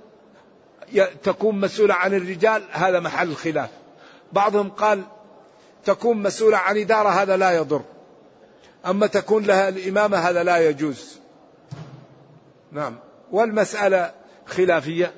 تكون 1.23 1.61
مسؤولة 1.61 1.95
عن 1.95 2.15
الرجال 2.15 2.63
هذا 2.71 3.01
محل 3.01 3.29
الخلاف 3.29 3.71
بعضهم 4.33 4.71
قال 4.71 5.03
تكون 5.85 6.23
مسؤولة 6.23 6.57
عن 6.57 6.79
إدارة 6.79 7.09
هذا 7.09 7.37
لا 7.37 7.51
يضر. 7.51 7.83
أما 8.87 9.07
تكون 9.07 9.45
لها 9.45 9.69
الإمامة 9.69 10.17
هذا 10.17 10.43
لا 10.43 10.69
يجوز. 10.69 11.19
نعم. 12.73 12.99
والمسألة 13.33 14.13
خلافية. 14.47 15.13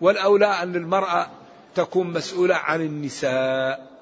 والأولى 0.00 0.46
أن 0.46 0.76
المرأة 0.76 1.30
تكون 1.74 2.12
مسؤولة 2.12 2.54
عن 2.54 2.80
النساء. 2.80 3.97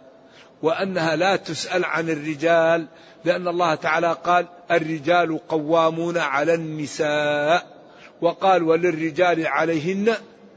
وأنها 0.63 1.17
لا 1.17 1.37
تسأل 1.37 1.85
عن 1.85 2.11
الرجال 2.11 2.87
لأن 3.25 3.49
الله 3.49 3.75
تعالى 3.75 4.17
قال 4.25 4.47
الرجال 4.71 5.49
قوامون 5.49 6.19
على 6.19 6.55
النساء. 6.55 7.67
وقال 8.21 8.63
وللرجال 8.63 9.47
عليهن 9.47 10.15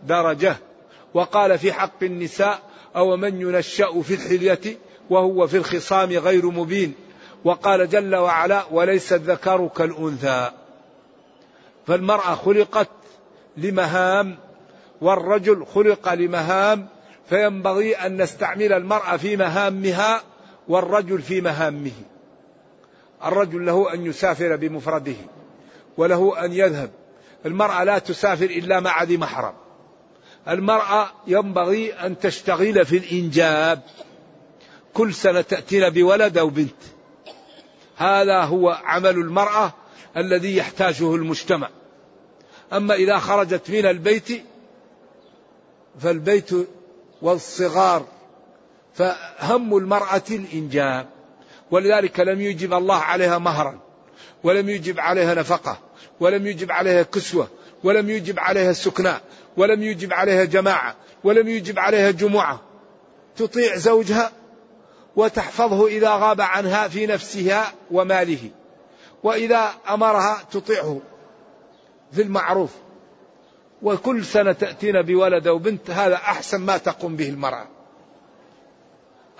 درجة. 0.08 0.56
وقال 1.14 1.60
في 1.60 1.74
حق 1.74 2.04
النساء 2.04 2.60
أو 2.96 3.18
من 3.18 3.42
ينشأ 3.42 4.02
في 4.02 4.14
الحلية 4.14 4.78
وهو 5.10 5.48
في 5.48 5.58
الخصام 5.58 6.10
غير 6.10 6.46
مبين. 6.46 6.94
وقال 7.44 7.90
جل 7.90 8.16
وعلا 8.16 8.64
وليس 8.72 9.14
الذكر 9.14 9.68
كالأنثى. 9.68 10.52
فالمرأة 11.88 12.36
خلقت 12.36 12.90
لمهام 13.58 14.38
والرجل 15.02 15.66
خلق 15.66 16.14
لمهام 16.14 16.88
فينبغي 17.30 17.96
أن 17.96 18.22
نستعمل 18.22 18.74
المرأة 18.74 19.18
في 19.18 19.38
مهامها 19.38 20.22
والرجل 20.68 21.22
في 21.22 21.42
مهامه. 21.42 21.92
الرجل 23.26 23.66
له 23.66 23.94
أن 23.94 24.06
يسافر 24.06 24.56
بمفرده 24.56 25.16
وله 25.98 26.46
أن 26.46 26.54
يذهب. 26.54 26.92
المرأة 27.46 27.84
لا 27.84 28.00
تسافر 28.00 28.46
إلا 28.46 28.80
مع 28.80 29.04
ذي 29.04 29.18
محرم. 29.18 29.54
المرأة 30.48 31.12
ينبغي 31.28 31.94
أن 31.94 32.20
تشتغل 32.20 32.86
في 32.86 32.98
الإنجاب. 32.98 33.82
كل 34.94 35.14
سنة 35.14 35.42
تأتينا 35.42 35.90
بولد 35.90 36.38
أو 36.38 36.50
بنت. 36.50 36.82
هذا 37.98 38.42
هو 38.42 38.70
عمل 38.70 39.10
المرأة 39.10 39.74
الذي 40.18 40.58
يحتاجه 40.58 41.16
المجتمع. 41.16 41.70
أما 42.74 42.94
إذا 42.94 43.18
خرجت 43.18 43.70
من 43.70 43.86
البيت 43.86 44.44
فالبيت 46.00 46.52
والصغار 47.22 48.06
فهم 48.94 49.78
المرأة 49.78 50.24
الإنجاب. 50.32 51.08
ولذلك 51.72 52.20
لم 52.20 52.42
يجب 52.42 52.74
الله 52.74 52.98
عليها 52.98 53.38
مهرا 53.38 53.80
ولم 54.44 54.70
يجب 54.70 55.00
عليها 55.00 55.34
نفقة 55.34 55.80
ولم 56.20 56.48
يجب 56.48 56.72
عليها 56.72 57.04
كسوة 57.04 57.48
ولم 57.84 58.10
يجب 58.10 58.40
عليها 58.40 58.74
سكناء 58.74 59.22
ولم 59.58 59.84
يجب 59.84 60.14
عليها 60.14 60.44
جماعة 60.44 60.96
ولم 61.24 61.48
يجب 61.48 61.80
عليها 61.80 62.12
جمعة. 62.12 62.62
تطيع 63.36 63.76
زوجها 63.76 64.32
وتحفظه 65.16 65.88
إذا 65.88 66.10
غاب 66.10 66.42
عنها 66.42 66.88
في 66.88 67.06
نفسها 67.06 67.74
وماله 67.92 68.50
وإذا 69.24 69.70
أمرها 69.90 70.38
تطيعه 70.52 71.02
في 72.12 72.22
المعروف. 72.22 72.72
وكل 73.82 74.26
سنة 74.26 74.52
تأتينا 74.52 75.02
بولد 75.02 75.48
أو 75.48 75.58
بنت 75.58 75.90
هذا 75.90 76.16
أحسن 76.16 76.62
ما 76.62 76.78
تقوم 76.78 77.16
به 77.16 77.30
المرأة. 77.30 77.68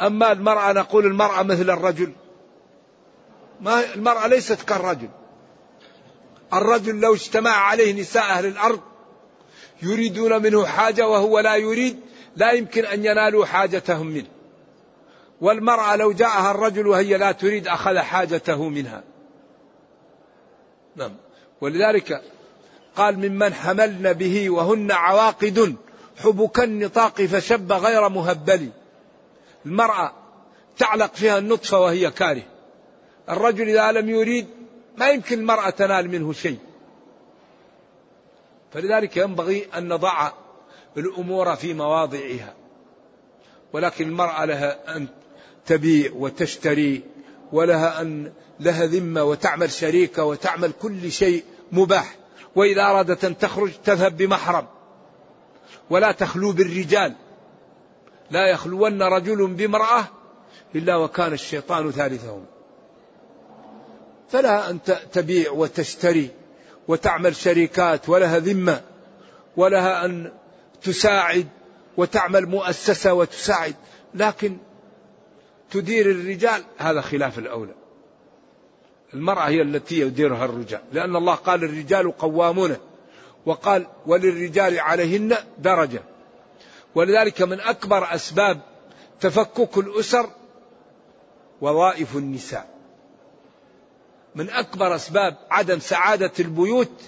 أما 0.02 0.32
المرأة 0.32 0.74
نقول 0.74 1.06
المرأة 1.06 1.44
مثل 1.44 1.70
الرجل. 1.70 2.14
ما 3.62 3.94
المرأة 3.94 4.28
ليست 4.28 4.62
كالرجل. 4.62 5.10
الرجل 6.54 7.00
لو 7.00 7.14
اجتمع 7.14 7.52
عليه 7.52 8.02
نساء 8.02 8.24
أهل 8.24 8.46
الأرض 8.46 8.82
يريدون 9.82 10.42
منه 10.42 10.66
حاجة 10.66 11.08
وهو 11.08 11.40
لا 11.40 11.56
يريد 11.56 12.00
لا 12.36 12.52
يمكن 12.52 12.86
أن 12.86 13.06
ينالوا 13.06 13.46
حاجتهم 13.46 14.08
منه. 14.08 14.28
والمرأة 15.42 15.96
لو 15.96 16.12
جاءها 16.12 16.52
الرجل 16.52 16.88
وهي 16.88 17.18
لا 17.18 17.32
تريد 17.32 17.68
أخذ 17.68 17.98
حاجته 17.98 18.70
منها. 18.70 19.04
نعم. 20.96 21.16
ولذلك 21.62 22.22
قال 23.00 23.30
ممن 23.30 23.54
حملن 23.54 24.14
به 24.14 24.50
وهن 24.50 24.92
عواقد 24.92 25.76
حبك 26.24 26.60
النطاق 26.60 27.22
فشب 27.22 27.72
غير 27.72 28.10
مهبل. 28.10 28.70
المرأة 29.66 30.14
تعلق 30.78 31.14
فيها 31.14 31.38
النطفة 31.38 31.80
وهي 31.80 32.12
كاره. 32.12 32.44
الرجل 33.30 33.70
إذا 33.70 33.92
لم 33.92 34.10
يريد 34.10 34.48
ما 34.98 35.10
يمكن 35.10 35.40
المرأة 35.40 35.70
تنال 35.70 36.10
منه 36.10 36.34
شيء. 36.34 36.58
فلذلك 38.74 39.18
ينبغي 39.18 39.68
أن 39.78 39.88
نضع 39.88 40.32
الأمور 40.98 41.56
في 41.56 41.74
مواضعها. 41.74 42.54
ولكن 43.74 44.08
المرأة 44.08 44.46
لها 44.46 44.96
أن 44.96 45.08
تبيع 45.66 46.12
وتشتري 46.16 47.04
ولها 47.52 48.02
أن 48.02 48.32
لها 48.60 48.86
ذمة 48.86 49.24
وتعمل 49.24 49.72
شريكة 49.72 50.24
وتعمل 50.24 50.72
كل 50.82 51.12
شيء 51.12 51.44
مباح. 51.72 52.19
وإذا 52.60 52.82
أرادت 52.82 53.26
أن 53.26 53.38
تخرج 53.38 53.72
تذهب 53.86 54.18
بمحرم. 54.18 54.68
ولا 55.90 56.12
تخلو 56.12 56.52
بالرجال. 56.52 57.16
لا 58.32 58.48
يخلون 58.52 59.04
رجل 59.04 59.48
بامرأة 59.48 60.04
إلا 60.76 60.96
وكان 60.96 61.34
الشيطان 61.34 61.92
ثالثهم. 61.92 62.46
فلها 64.30 64.70
أن 64.70 64.80
تبيع 65.12 65.52
وتشتري 65.52 66.32
وتعمل 66.88 67.36
شركات 67.36 68.10
ولها 68.10 68.40
ذمة 68.40 68.82
ولها 69.58 70.06
أن 70.06 70.32
تساعد 70.84 71.48
وتعمل 71.98 72.46
مؤسسة 72.46 73.14
وتساعد. 73.14 73.76
لكن 74.14 74.58
تدير 75.72 76.12
الرجال 76.12 76.64
هذا 76.78 77.02
خلاف 77.02 77.40
الأولى. 77.40 77.79
المرأة 79.14 79.48
هي 79.50 79.62
التي 79.62 80.00
يديرها 80.00 80.46
الرجال. 80.46 80.82
لأن 80.94 81.16
الله 81.16 81.36
قال 81.36 81.64
الرجال 81.64 82.18
قوامون. 82.18 82.78
وقال 83.46 83.88
وللرجال 84.06 84.80
عليهن 84.80 85.36
درجة. 85.58 86.02
ولذلك 86.96 87.42
من 87.42 87.60
أكبر 87.60 88.16
أسباب 88.16 88.60
تفكك 89.20 89.78
الأسر 89.78 90.30
وظائف 91.62 92.18
النساء. 92.18 92.70
من 94.36 94.50
أكبر 94.50 94.96
أسباب 94.96 95.38
عدم 95.52 95.80
سعادة 95.80 96.32
البيوت 96.40 97.02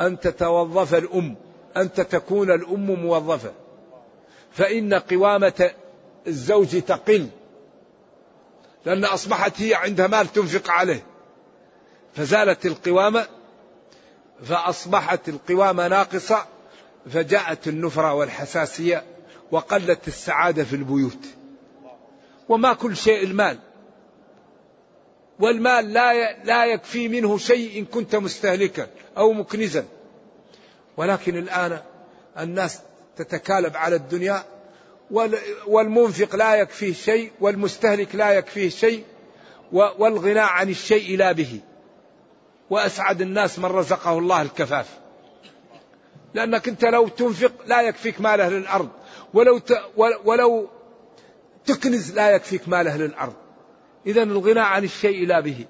أن 0.00 0.20
تتوظف 0.20 0.94
الأم 0.94 1.36
أنت 1.76 2.00
تكون 2.00 2.50
الأم 2.50 2.90
موظفة. 2.90 3.52
فإن 4.52 4.94
قوامة 4.94 5.70
الزوج 6.26 6.80
تقل. 6.82 7.28
لأن 8.84 9.04
أصبحت 9.04 9.60
هي 9.62 9.74
عندها 9.74 10.06
مال 10.06 10.32
تنفق 10.32 10.70
عليه. 10.70 11.02
فزالت 12.14 12.66
القوامة 12.66 13.26
فأصبحت 14.44 15.28
القوامة 15.28 15.88
ناقصة 15.88 16.46
فجاءت 17.12 17.68
النفرة 17.68 18.14
والحساسية 18.14 19.04
وقلت 19.50 20.08
السعادة 20.08 20.64
في 20.64 20.76
البيوت. 20.76 21.26
وما 22.48 22.72
كل 22.72 22.96
شيء 22.96 23.24
المال. 23.24 23.58
والمال 25.40 25.92
لا 25.92 26.42
لا 26.44 26.66
يكفي 26.66 27.08
منه 27.08 27.38
شيء 27.38 27.78
إن 27.78 27.84
كنت 27.84 28.16
مستهلكا 28.16 28.86
أو 29.16 29.32
مكنزا. 29.32 29.84
ولكن 30.96 31.36
الآن 31.36 31.80
الناس 32.38 32.80
تتكالب 33.16 33.76
على 33.76 33.96
الدنيا 33.96 34.44
والمنفق 35.66 36.36
لا 36.36 36.54
يكفيه 36.54 36.92
شيء 36.92 37.32
والمستهلك 37.40 38.14
لا 38.14 38.30
يكفيه 38.30 38.68
شيء 38.68 39.04
والغناء 39.72 40.48
عن 40.48 40.68
الشيء 40.68 41.16
لا 41.16 41.32
به. 41.32 41.60
وأسعد 42.70 43.20
الناس 43.20 43.58
من 43.58 43.64
رزقه 43.64 44.18
الله 44.18 44.42
الكفاف. 44.42 44.86
لأنك 46.34 46.68
أنت 46.68 46.84
لو 46.84 47.08
تنفق 47.08 47.52
لا 47.66 47.82
يكفيك 47.82 48.20
مال 48.20 48.40
أهل 48.40 48.54
الأرض. 48.54 48.88
ولو 49.34 49.58
ت... 49.58 49.72
ولو 50.24 50.68
تكنز 51.66 52.12
لا 52.12 52.30
يكفيك 52.30 52.68
مال 52.68 52.88
أهل 52.88 53.02
الأرض. 53.02 53.34
إذا 54.06 54.22
الغنى 54.22 54.60
عن 54.60 54.84
الشيء 54.84 55.26
لا 55.26 55.40
به. 55.40 55.64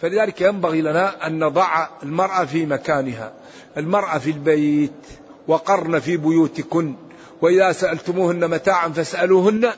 فلذلك 0.00 0.40
ينبغي 0.40 0.80
لنا 0.80 1.26
أن 1.26 1.38
نضع 1.38 1.88
المرأة 2.02 2.44
في 2.44 2.66
مكانها. 2.66 3.32
المرأة 3.76 4.18
في 4.18 4.30
البيت 4.30 5.06
وقرن 5.48 5.98
في 6.00 6.16
بيوتكن. 6.16 6.94
وإذا 7.42 7.72
سألتموهن 7.72 8.50
متاعا 8.50 8.88
فاسألوهن 8.88 9.72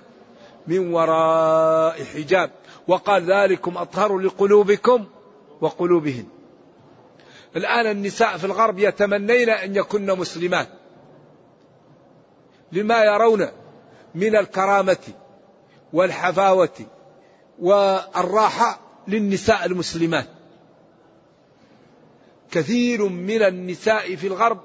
من 0.66 0.92
وراء 0.94 2.04
حجاب. 2.04 2.50
وقال 2.88 3.32
ذلكم 3.32 3.76
أطهر 3.76 4.18
لقلوبكم 4.18 5.06
وقلوبهن. 5.60 6.26
الآن 7.56 7.86
النساء 7.86 8.36
في 8.36 8.44
الغرب 8.44 8.78
يتمنين 8.78 9.50
أن 9.50 9.76
يكن 9.76 10.06
مسلمات 10.06 10.68
لما 12.72 13.04
يرون 13.04 13.48
من 14.14 14.36
الكرامة 14.36 15.08
والحفاوة 15.92 16.86
والراحة 17.58 18.80
للنساء 19.08 19.66
المسلمات 19.66 20.26
كثير 22.50 23.08
من 23.08 23.42
النساء 23.42 24.16
في 24.16 24.26
الغرب 24.26 24.60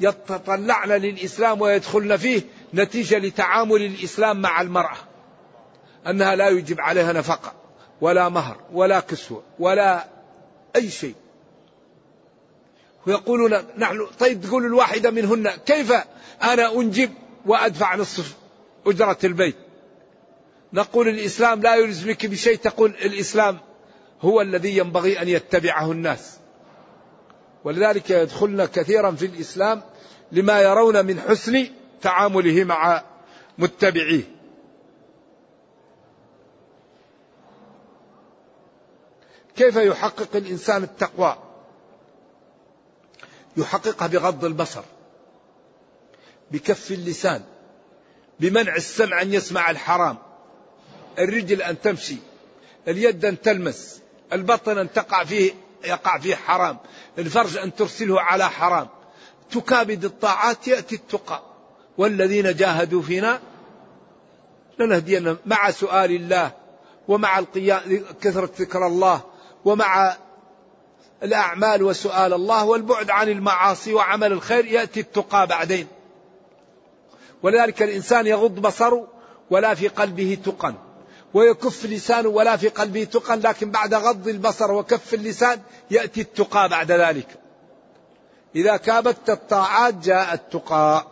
يتطلعن 0.00 0.88
للإسلام 0.88 1.60
ويدخلن 1.60 2.16
فيه 2.16 2.42
نتيجة 2.74 3.18
لتعامل 3.18 3.82
الإسلام 3.82 4.40
مع 4.40 4.60
المرأة. 4.60 4.96
أنها 6.06 6.34
لا 6.34 6.48
يجب 6.48 6.80
عليها 6.80 7.12
نفقة 7.12 7.52
ولا 8.00 8.28
مهر 8.28 8.56
ولا 8.72 9.00
كسوة 9.00 9.42
ولا 9.58 10.06
أي 10.76 10.90
شيء. 10.90 11.14
ويقولون 13.06 13.54
نحن 13.78 14.06
طيب 14.18 14.40
تقول 14.40 14.64
الواحدة 14.64 15.10
منهن 15.10 15.50
كيف 15.50 15.92
أنا 16.42 16.74
أنجب 16.74 17.10
وأدفع 17.46 17.96
نصف 17.96 18.34
أجرة 18.86 19.18
البيت؟ 19.24 19.56
نقول 20.72 21.08
الإسلام 21.08 21.60
لا 21.60 21.74
يلزمك 21.74 22.26
بشيء 22.26 22.56
تقول 22.56 22.90
الإسلام 22.90 23.58
هو 24.20 24.40
الذي 24.40 24.76
ينبغي 24.76 25.22
أن 25.22 25.28
يتبعه 25.28 25.92
الناس. 25.92 26.38
ولذلك 27.64 28.10
يدخلن 28.10 28.64
كثيرا 28.64 29.10
في 29.10 29.26
الإسلام 29.26 29.82
لما 30.32 30.60
يرون 30.60 31.06
من 31.06 31.20
حسن 31.20 31.66
تعامله 32.02 32.64
مع 32.64 33.04
متبعيه. 33.58 34.22
كيف 39.56 39.76
يحقق 39.76 40.36
الإنسان 40.36 40.82
التقوى؟ 40.82 41.36
يحققها 43.56 44.06
بغض 44.06 44.44
البصر 44.44 44.82
بكف 46.50 46.92
اللسان 46.92 47.42
بمنع 48.40 48.76
السمع 48.76 49.22
أن 49.22 49.32
يسمع 49.32 49.70
الحرام 49.70 50.18
الرجل 51.18 51.62
أن 51.62 51.80
تمشي 51.80 52.16
اليد 52.88 53.24
أن 53.24 53.40
تلمس 53.40 54.00
البطن 54.32 54.78
أن 54.78 54.92
تقع 54.92 55.24
فيه 55.24 55.52
يقع 55.84 56.18
فيه 56.18 56.34
حرام. 56.34 56.78
الفرج 57.18 57.56
أن 57.56 57.74
ترسله 57.74 58.20
على 58.20 58.50
حرام. 58.50 58.88
تكابد 59.50 60.04
الطاعات 60.04 60.68
يأتي 60.68 60.94
التقى. 60.94 61.42
والذين 61.98 62.54
جاهدوا 62.54 63.02
فينا 63.02 63.40
لنهدينا 64.78 65.36
مع 65.46 65.70
سؤال 65.70 66.10
الله 66.10 66.52
ومع 67.08 67.38
القيام 67.38 68.04
كثرة 68.20 68.50
ذكر 68.58 68.86
الله 68.86 69.20
ومع 69.64 70.16
الأعمال 71.22 71.82
وسؤال 71.82 72.32
الله 72.32 72.64
والبعد 72.64 73.10
عن 73.10 73.28
المعاصي 73.28 73.94
وعمل 73.94 74.32
الخير 74.32 74.64
يأتي 74.64 75.00
التقى 75.00 75.46
بعدين. 75.46 75.86
ولذلك 77.42 77.82
الإنسان 77.82 78.26
يغض 78.26 78.54
بصره 78.54 79.08
ولا 79.50 79.74
في 79.74 79.88
قلبه 79.88 80.38
تقى. 80.44 80.74
ويكف 81.34 81.86
لسانه 81.86 82.28
ولا 82.28 82.56
في 82.56 82.68
قلبه 82.68 83.04
تقى 83.04 83.36
لكن 83.36 83.70
بعد 83.70 83.94
غض 83.94 84.28
البصر 84.28 84.72
وكف 84.72 85.14
اللسان 85.14 85.60
يأتي 85.90 86.20
التقى 86.20 86.68
بعد 86.68 86.92
ذلك. 86.92 87.26
إذا 88.56 88.76
كابت 88.76 89.30
الطاعات 89.30 89.94
جاء 89.94 90.34
التقى. 90.34 91.06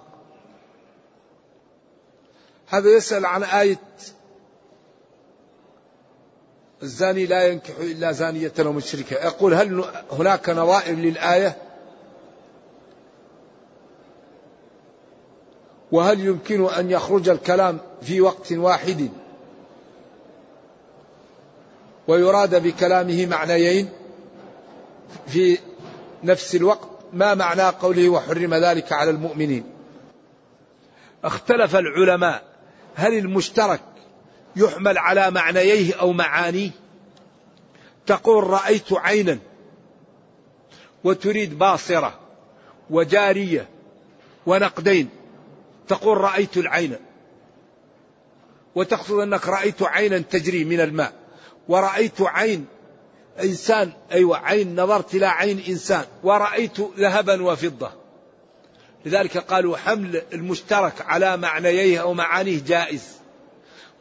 هذا 2.69 2.91
يسأل 2.91 3.27
عن 3.27 3.43
آية 3.43 3.79
الزاني 6.83 7.27
لا 7.27 7.47
ينكح 7.47 7.75
إلا 7.81 8.13
زانية 8.13 8.53
أو 8.59 8.73
مشركة. 8.73 9.15
يقول 9.15 9.55
هل 9.55 9.85
هناك 10.11 10.51
نظائر 10.51 10.95
للآية؟ 10.95 11.57
وهل 15.93 16.21
يمكن 16.21 16.67
أن 16.67 16.91
يخرج 16.91 17.29
الكلام 17.29 17.79
في 18.03 18.21
وقت 18.21 18.53
واحد؟ 18.53 19.11
ويراد 22.11 22.63
بكلامه 22.63 23.27
معنيين 23.27 23.89
في 25.27 25.59
نفس 26.25 26.55
الوقت 26.55 26.89
ما 27.13 27.35
معنى 27.35 27.63
قوله 27.63 28.09
وحرم 28.09 28.55
ذلك 28.55 28.93
على 28.93 29.11
المؤمنين؟ 29.11 29.65
اختلف 31.25 31.77
العلماء 31.77 32.43
هل 32.95 33.19
المشترك 33.19 33.81
يحمل 34.57 34.99
على 34.99 35.31
معنييه 35.31 35.95
أو 35.95 36.13
معانيه؟ 36.13 36.71
تقول 38.07 38.47
رأيت 38.47 38.93
عينا 38.93 39.39
وتريد 41.05 41.59
باصرة 41.59 42.19
وجارية 42.91 43.69
ونقدين 44.47 45.09
تقول 45.89 46.19
رأيت 46.19 46.57
العين 46.57 46.97
وتقصد 48.75 49.19
أنك 49.19 49.49
رأيت 49.49 49.83
عينا 49.83 50.19
تجري 50.19 50.65
من 50.65 50.81
الماء. 50.81 51.20
ورأيت 51.71 52.21
عين 52.21 52.67
إنسان 53.43 53.93
أيوة 54.13 54.39
عين 54.39 54.81
نظرت 54.81 55.15
إلى 55.15 55.27
عين 55.27 55.65
إنسان 55.69 56.05
ورأيت 56.23 56.81
ذهبا 56.81 57.43
وفضة. 57.43 57.91
لذلك 59.05 59.39
قالوا 59.39 59.77
حمل 59.77 60.23
المشترك 60.33 60.95
على 61.01 61.37
معنييه 61.37 62.01
أو 62.01 62.15
معانيه 62.15 62.61
جائز. 62.67 63.21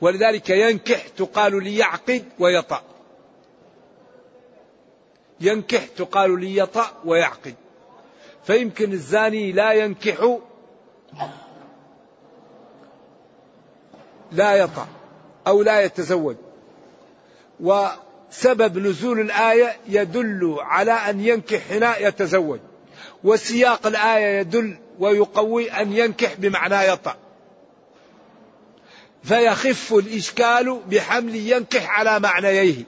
ولذلك 0.01 0.49
ينكح 0.49 1.07
تقال 1.07 1.63
ليعقد 1.63 2.25
ويطأ. 2.39 2.81
ينكح 5.39 5.85
تقال 5.85 6.39
ليطأ 6.39 6.91
ويعقد. 7.05 7.55
فيمكن 8.43 8.93
الزاني 8.93 9.51
لا 9.51 9.71
ينكح 9.71 10.37
لا 14.31 14.55
يطأ 14.55 14.87
أو 15.47 15.61
لا 15.61 15.81
يتزوج. 15.81 16.35
وسبب 17.59 18.77
نزول 18.77 19.19
الآية 19.19 19.77
يدل 19.87 20.57
على 20.59 20.91
أن 20.91 21.21
ينكح 21.21 21.71
هنا 21.71 21.97
يتزوج. 21.97 22.59
وسياق 23.23 23.87
الآية 23.87 24.39
يدل 24.39 24.77
ويقوي 24.99 25.71
أن 25.71 25.93
ينكح 25.93 26.33
بمعنى 26.37 26.87
يطأ. 26.87 27.15
فيخف 29.23 29.93
الإشكال 29.93 30.81
بحمل 30.87 31.35
ينكح 31.35 31.99
على 31.99 32.19
معنييه. 32.19 32.83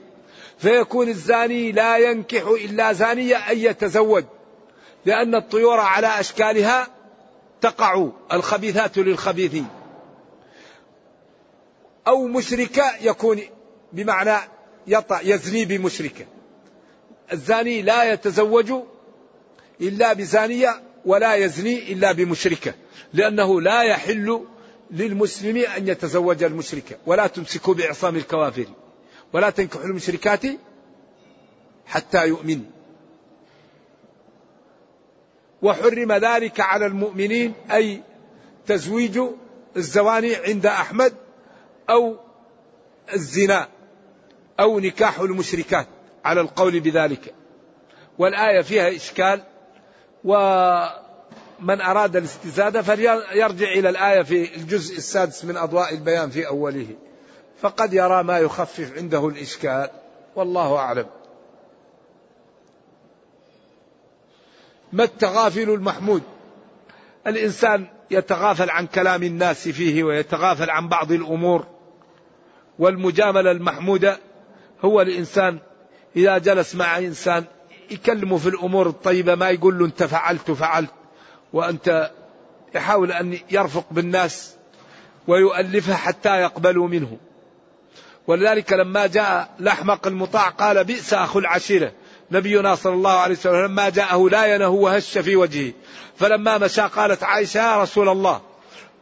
فيكون 0.58 1.08
الزاني 1.08 1.72
لا 1.72 1.98
ينكح 1.98 2.42
إلا 2.42 2.92
زانية 2.92 3.36
أن 3.36 3.58
يتزوج. 3.58 4.24
لأن 5.04 5.34
الطيور 5.34 5.80
على 5.80 6.20
أشكالها 6.20 6.88
تقع 7.60 8.08
الخبيثات 8.32 8.98
للخبيثين. 8.98 9.66
أو 12.06 12.26
مشركة 12.26 12.84
يكون 13.00 13.40
بمعنى 13.92 14.36
يطأ 14.86 15.20
يزني 15.22 15.64
بمشركة. 15.64 16.26
الزاني 17.32 17.82
لا 17.82 18.12
يتزوج 18.12 18.72
إلا 19.80 20.12
بزانية 20.12 20.82
ولا 21.04 21.34
يزني 21.34 21.92
إلا 21.92 22.12
بمشركة 22.12 22.74
لأنه 23.12 23.60
لا 23.60 23.82
يحل 23.82 24.46
للمسلم 24.90 25.56
أن 25.56 25.88
يتزوج 25.88 26.42
المشركة 26.42 26.96
ولا 27.06 27.26
تمسكوا 27.26 27.74
بعصام 27.74 28.16
الكوافر 28.16 28.66
ولا 29.32 29.50
تنكحوا 29.50 29.84
المشركات 29.84 30.42
حتى 31.86 32.28
يؤمنوا 32.28 32.70
وحرم 35.62 36.12
ذلك 36.12 36.60
على 36.60 36.86
المؤمنين 36.86 37.54
أي 37.72 38.02
تزويج 38.66 39.20
الزواني 39.76 40.36
عند 40.36 40.66
أحمد 40.66 41.14
أو 41.90 42.16
الزنا. 43.14 43.68
أو 44.62 44.80
نكاح 44.80 45.20
المشركات 45.20 45.86
على 46.24 46.40
القول 46.40 46.80
بذلك. 46.80 47.34
والآية 48.18 48.60
فيها 48.60 48.96
إشكال 48.96 49.42
ومن 50.24 51.80
أراد 51.80 52.16
الاستزادة 52.16 52.82
فليرجع 52.82 53.72
إلى 53.72 53.88
الآية 53.88 54.22
في 54.22 54.56
الجزء 54.56 54.96
السادس 54.96 55.44
من 55.44 55.56
أضواء 55.56 55.94
البيان 55.94 56.30
في 56.30 56.46
أوله. 56.46 56.86
فقد 57.60 57.94
يرى 57.94 58.22
ما 58.22 58.38
يخفف 58.38 58.92
عنده 58.96 59.28
الإشكال 59.28 59.90
والله 60.36 60.76
أعلم. 60.76 61.06
ما 64.92 65.04
التغافل 65.04 65.70
المحمود؟ 65.70 66.22
الإنسان 67.26 67.86
يتغافل 68.10 68.70
عن 68.70 68.86
كلام 68.86 69.22
الناس 69.22 69.68
فيه 69.68 70.04
ويتغافل 70.04 70.70
عن 70.70 70.88
بعض 70.88 71.12
الأمور. 71.12 71.66
والمجاملة 72.78 73.50
المحمودة 73.50 74.18
هو 74.84 75.00
الإنسان 75.00 75.58
إذا 76.16 76.38
جلس 76.38 76.74
مع 76.74 76.98
إنسان 76.98 77.44
يكلمه 77.90 78.36
في 78.36 78.48
الأمور 78.48 78.88
الطيبة 78.88 79.34
ما 79.34 79.50
يقول 79.50 79.78
له 79.78 79.84
أنت 79.84 80.02
فعلت 80.02 80.50
فعلت 80.50 80.90
وأنت 81.52 82.10
يحاول 82.74 83.12
أن 83.12 83.38
يرفق 83.50 83.84
بالناس 83.90 84.54
ويؤلفها 85.28 85.96
حتى 85.96 86.40
يقبلوا 86.40 86.88
منه. 86.88 87.16
ولذلك 88.26 88.72
لما 88.72 89.06
جاء 89.06 89.50
الأحمق 89.60 90.06
المطاع 90.06 90.48
قال 90.48 90.84
بئس 90.84 91.14
أخو 91.14 91.38
العشيرة. 91.38 91.92
نبينا 92.30 92.74
صلى 92.74 92.94
الله 92.94 93.10
عليه 93.10 93.34
وسلم 93.34 93.64
لما 93.64 93.88
جاءه 93.88 94.28
لا 94.28 94.54
ينه 94.54 94.68
وهش 94.68 95.18
في 95.18 95.36
وجهه. 95.36 95.72
فلما 96.16 96.58
مشى 96.58 96.82
قالت 96.82 97.22
عائشة 97.22 97.58
يا 97.58 97.82
رسول 97.82 98.08
الله. 98.08 98.40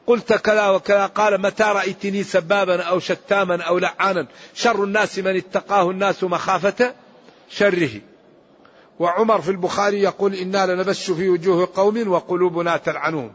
قلت 0.07 0.32
كذا 0.32 0.68
وكذا 0.68 1.07
قال 1.07 1.40
متى 1.40 1.62
رأيتني 1.62 2.22
سبابا 2.22 2.82
أو 2.82 2.98
شتاما 2.98 3.62
أو 3.62 3.78
لعانا؟ 3.78 4.26
شر 4.55 4.84
الناس 4.84 5.18
من 5.18 5.36
اتقاه 5.36 5.90
الناس 5.90 6.24
مخافة 6.24 6.94
شره. 7.48 7.90
وعمر 8.98 9.40
في 9.40 9.51
البخاري 9.51 10.03
يقول 10.03 10.34
إنا 10.34 10.66
لنبش 10.66 11.11
في 11.11 11.28
وجوه 11.28 11.68
قوم 11.74 12.09
وقلوبنا 12.09 12.76
تلعنهم. 12.76 13.32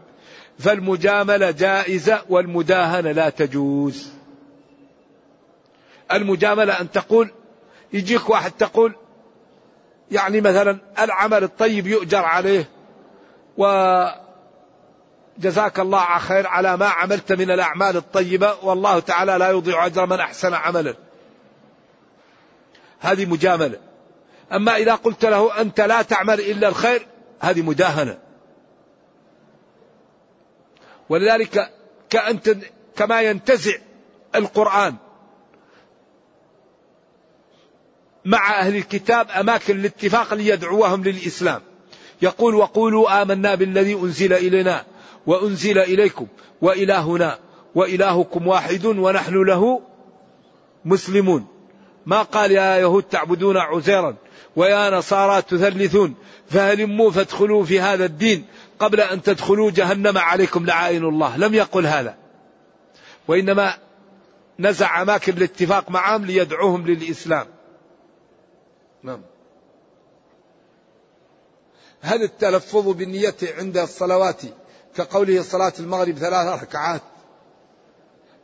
فالمجاملة 0.59 1.51
جائزة 1.51 2.21
والمداهنة 2.29 3.11
لا 3.11 3.29
تجوز. 3.29 4.09
المجاملة 6.11 6.81
أن 6.81 6.91
تقول 6.91 7.31
يجيك 7.93 8.29
واحد 8.29 8.51
تقول 8.51 8.95
يعني 10.11 10.41
مثلا 10.41 10.77
العمل 10.99 11.43
الطيب 11.43 11.87
يؤجر 11.87 12.25
عليه 12.25 12.69
وجزاك 15.37 15.79
الله 15.79 16.17
خير 16.17 16.47
على 16.47 16.77
ما 16.77 16.85
عملت 16.85 17.31
من 17.31 17.51
الأعمال 17.51 17.97
الطيبة. 17.97 18.55
والله 18.63 18.99
تعالى 18.99 19.37
لا 19.37 19.49
يضيع 19.49 19.85
أجر 19.85 20.05
من 20.05 20.19
أحسن 20.19 20.53
عملا. 20.53 20.95
هذه 22.99 23.25
مجاملة. 23.25 23.79
أما 24.51 24.75
إذا 24.75 24.95
قلت 24.95 25.25
له 25.25 25.61
أنت 25.61 25.81
لا 25.81 26.01
تعمل 26.01 26.39
إلا 26.39 26.67
الخير 26.67 27.07
هذه 27.39 27.61
مداهنة. 27.61 28.17
ولذلك 31.09 31.71
كأنت 32.09 32.57
كما 32.95 33.21
ينتزع 33.21 33.75
القرآن 34.35 34.95
مع 38.25 38.59
أهل 38.59 38.75
الكتاب 38.75 39.31
أماكن 39.31 39.79
الاتفاق 39.79 40.33
ليدعوهم 40.33 41.03
للإسلام. 41.03 41.61
يقول 42.21 42.55
وقولوا 42.55 43.21
آمنا 43.21 43.55
بالذي 43.55 43.93
أنزل 43.93 44.33
إلينا. 44.33 44.85
وأنزل 45.27 45.79
إليكم 45.79 46.27
وإلهنا 46.61 47.39
وإلهكم 47.75 48.47
واحد 48.47 48.85
ونحن 48.85 49.43
له 49.43 49.81
مسلمون. 50.85 51.47
ما 52.05 52.21
قال 52.21 52.51
يا 52.51 52.77
يهود 52.77 53.03
تعبدون 53.03 53.57
عزيرا 53.57 54.15
ويا 54.55 54.89
نصارى 54.89 55.41
تثلثون. 55.41 56.15
فهلموا 56.49 57.11
فادخلوا 57.11 57.63
في 57.63 57.79
هذا 57.79 58.05
الدين 58.05 58.45
قبل 58.79 59.01
أن 59.01 59.21
تدخلوا 59.21 59.71
جهنم 59.71 60.17
عليكم 60.17 60.65
لعائن 60.65 61.03
الله. 61.03 61.37
لم 61.37 61.53
يقل 61.53 61.85
هذا. 61.85 62.15
وإنما 63.27 63.77
نزع 64.59 65.01
أماكن 65.01 65.37
الاتفاق 65.37 65.91
معهم 65.91 66.25
ليدعوهم 66.25 66.87
للإسلام. 66.87 67.47
نعم. 69.03 69.21
هل 72.01 72.23
التلفظ 72.23 72.89
بالنية 72.89 73.35
عند 73.57 73.77
الصلوات 73.77 74.41
كقوله 74.97 75.41
صلاة 75.41 75.73
المغرب 75.79 76.17
ثلاث 76.17 76.61
ركعات. 76.63 77.01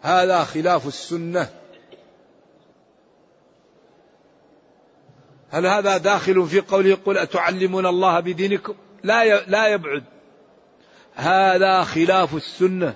هذا 0.02 0.44
خلاف 0.44 0.88
السنة. 0.88 1.50
هل 5.50 5.66
هذا 5.66 5.98
داخل 5.98 6.48
في 6.48 6.60
قوله 6.60 6.98
قل 7.06 7.18
أتعلمون 7.18 7.86
الله 7.86 8.20
بدينكم؟ 8.20 8.74
لا 9.04 9.46
لا 9.46 9.68
يبعد. 9.68 10.04
هذا 11.16 11.84
خلاف 11.84 12.36
السنة. 12.36 12.96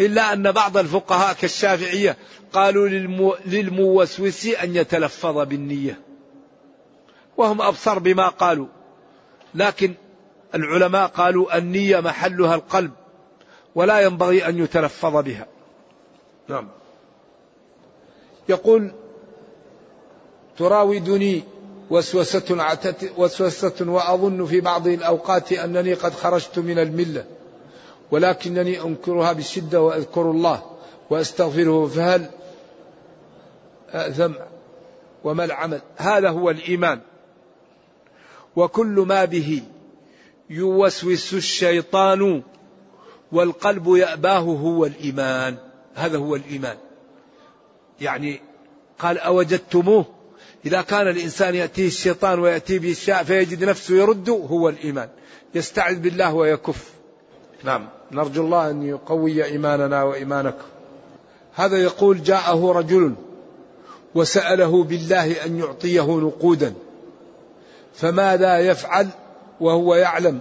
إلا 0.00 0.32
أن 0.32 0.52
بعض 0.52 0.76
الفقهاء 0.76 1.32
كالشافعية 1.32 2.16
قالوا 2.52 2.88
للمو 2.88 3.36
للموسوس 3.46 4.46
أن 4.46 4.76
يتلفظ 4.76 5.38
بالنية. 5.38 6.00
وهم 7.36 7.62
أبصر 7.62 7.98
بما 7.98 8.28
قالوا. 8.28 8.66
لكن 9.54 9.94
العلماء 10.54 11.06
قالوا 11.06 11.58
النية 11.58 12.00
محلها 12.00 12.54
القلب 12.54 12.90
ولا 13.74 14.00
ينبغي 14.00 14.48
أن 14.48 14.58
يتلفظ 14.58 15.16
بها. 15.16 15.46
نعم. 16.48 16.68
يقول 18.48 18.92
تراودني 20.58 21.42
وسوسة 21.90 22.78
وسوسة 23.16 23.74
وأظن 23.80 24.46
في 24.46 24.60
بعض 24.60 24.86
الأوقات 24.86 25.52
أنني 25.52 25.94
قد 25.94 26.12
خرجت 26.12 26.58
من 26.58 26.78
الملة 26.78 27.24
ولكنني 28.10 28.82
أنكرها 28.82 29.32
بشدة 29.32 29.82
وأذكر 29.82 30.30
الله 30.30 30.62
وأستغفره 31.10 31.86
فهل 31.86 32.30
أأثم 33.90 34.32
وما 35.24 35.44
العمل؟ 35.44 35.80
هذا 35.96 36.28
هو 36.28 36.50
الإيمان. 36.50 37.00
وكل 38.56 39.04
ما 39.08 39.24
به 39.24 39.62
يوسوس 40.52 41.34
الشيطان 41.34 42.42
والقلب 43.32 43.96
يأباه 43.96 44.38
هو 44.38 44.86
الإيمان. 44.86 45.56
هذا 45.94 46.18
هو 46.18 46.36
الإيمان. 46.36 46.76
يعني 48.00 48.40
قال 48.98 49.18
أوجدتموه. 49.18 50.06
إذا 50.66 50.82
كان 50.82 51.08
الإنسان 51.08 51.54
يأتيه 51.54 51.86
الشيطان 51.86 52.38
ويأتيه 52.38 52.78
بالشاء 52.78 53.24
فيجد 53.24 53.64
نفسه 53.64 53.94
يرد 53.94 54.30
هو 54.30 54.68
الإيمان. 54.68 55.08
يستعذ 55.54 55.98
بالله 55.98 56.34
ويكف. 56.34 56.90
نعم. 57.64 57.88
نرجو 58.12 58.44
الله 58.44 58.70
أن 58.70 58.82
يقوي 58.82 59.44
إيماننا 59.44 60.02
وإيمانكم 60.02 60.66
هذا 61.54 61.76
يقول 61.76 62.22
جاءه 62.22 62.72
رجل 62.72 63.14
وسأله 64.14 64.84
بالله 64.84 65.44
أن 65.44 65.58
يعطيه 65.58 66.18
نقودا. 66.18 66.74
فماذا 67.94 68.58
يفعل؟ 68.58 69.08
وهو 69.62 69.94
يعلم 69.94 70.40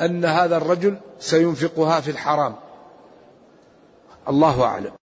أن 0.00 0.24
هذا 0.24 0.56
الرجل 0.56 0.96
سينفقها 1.18 2.00
في 2.00 2.10
الحرام. 2.10 2.54
الله 4.28 4.62
أعلم. 4.64 5.01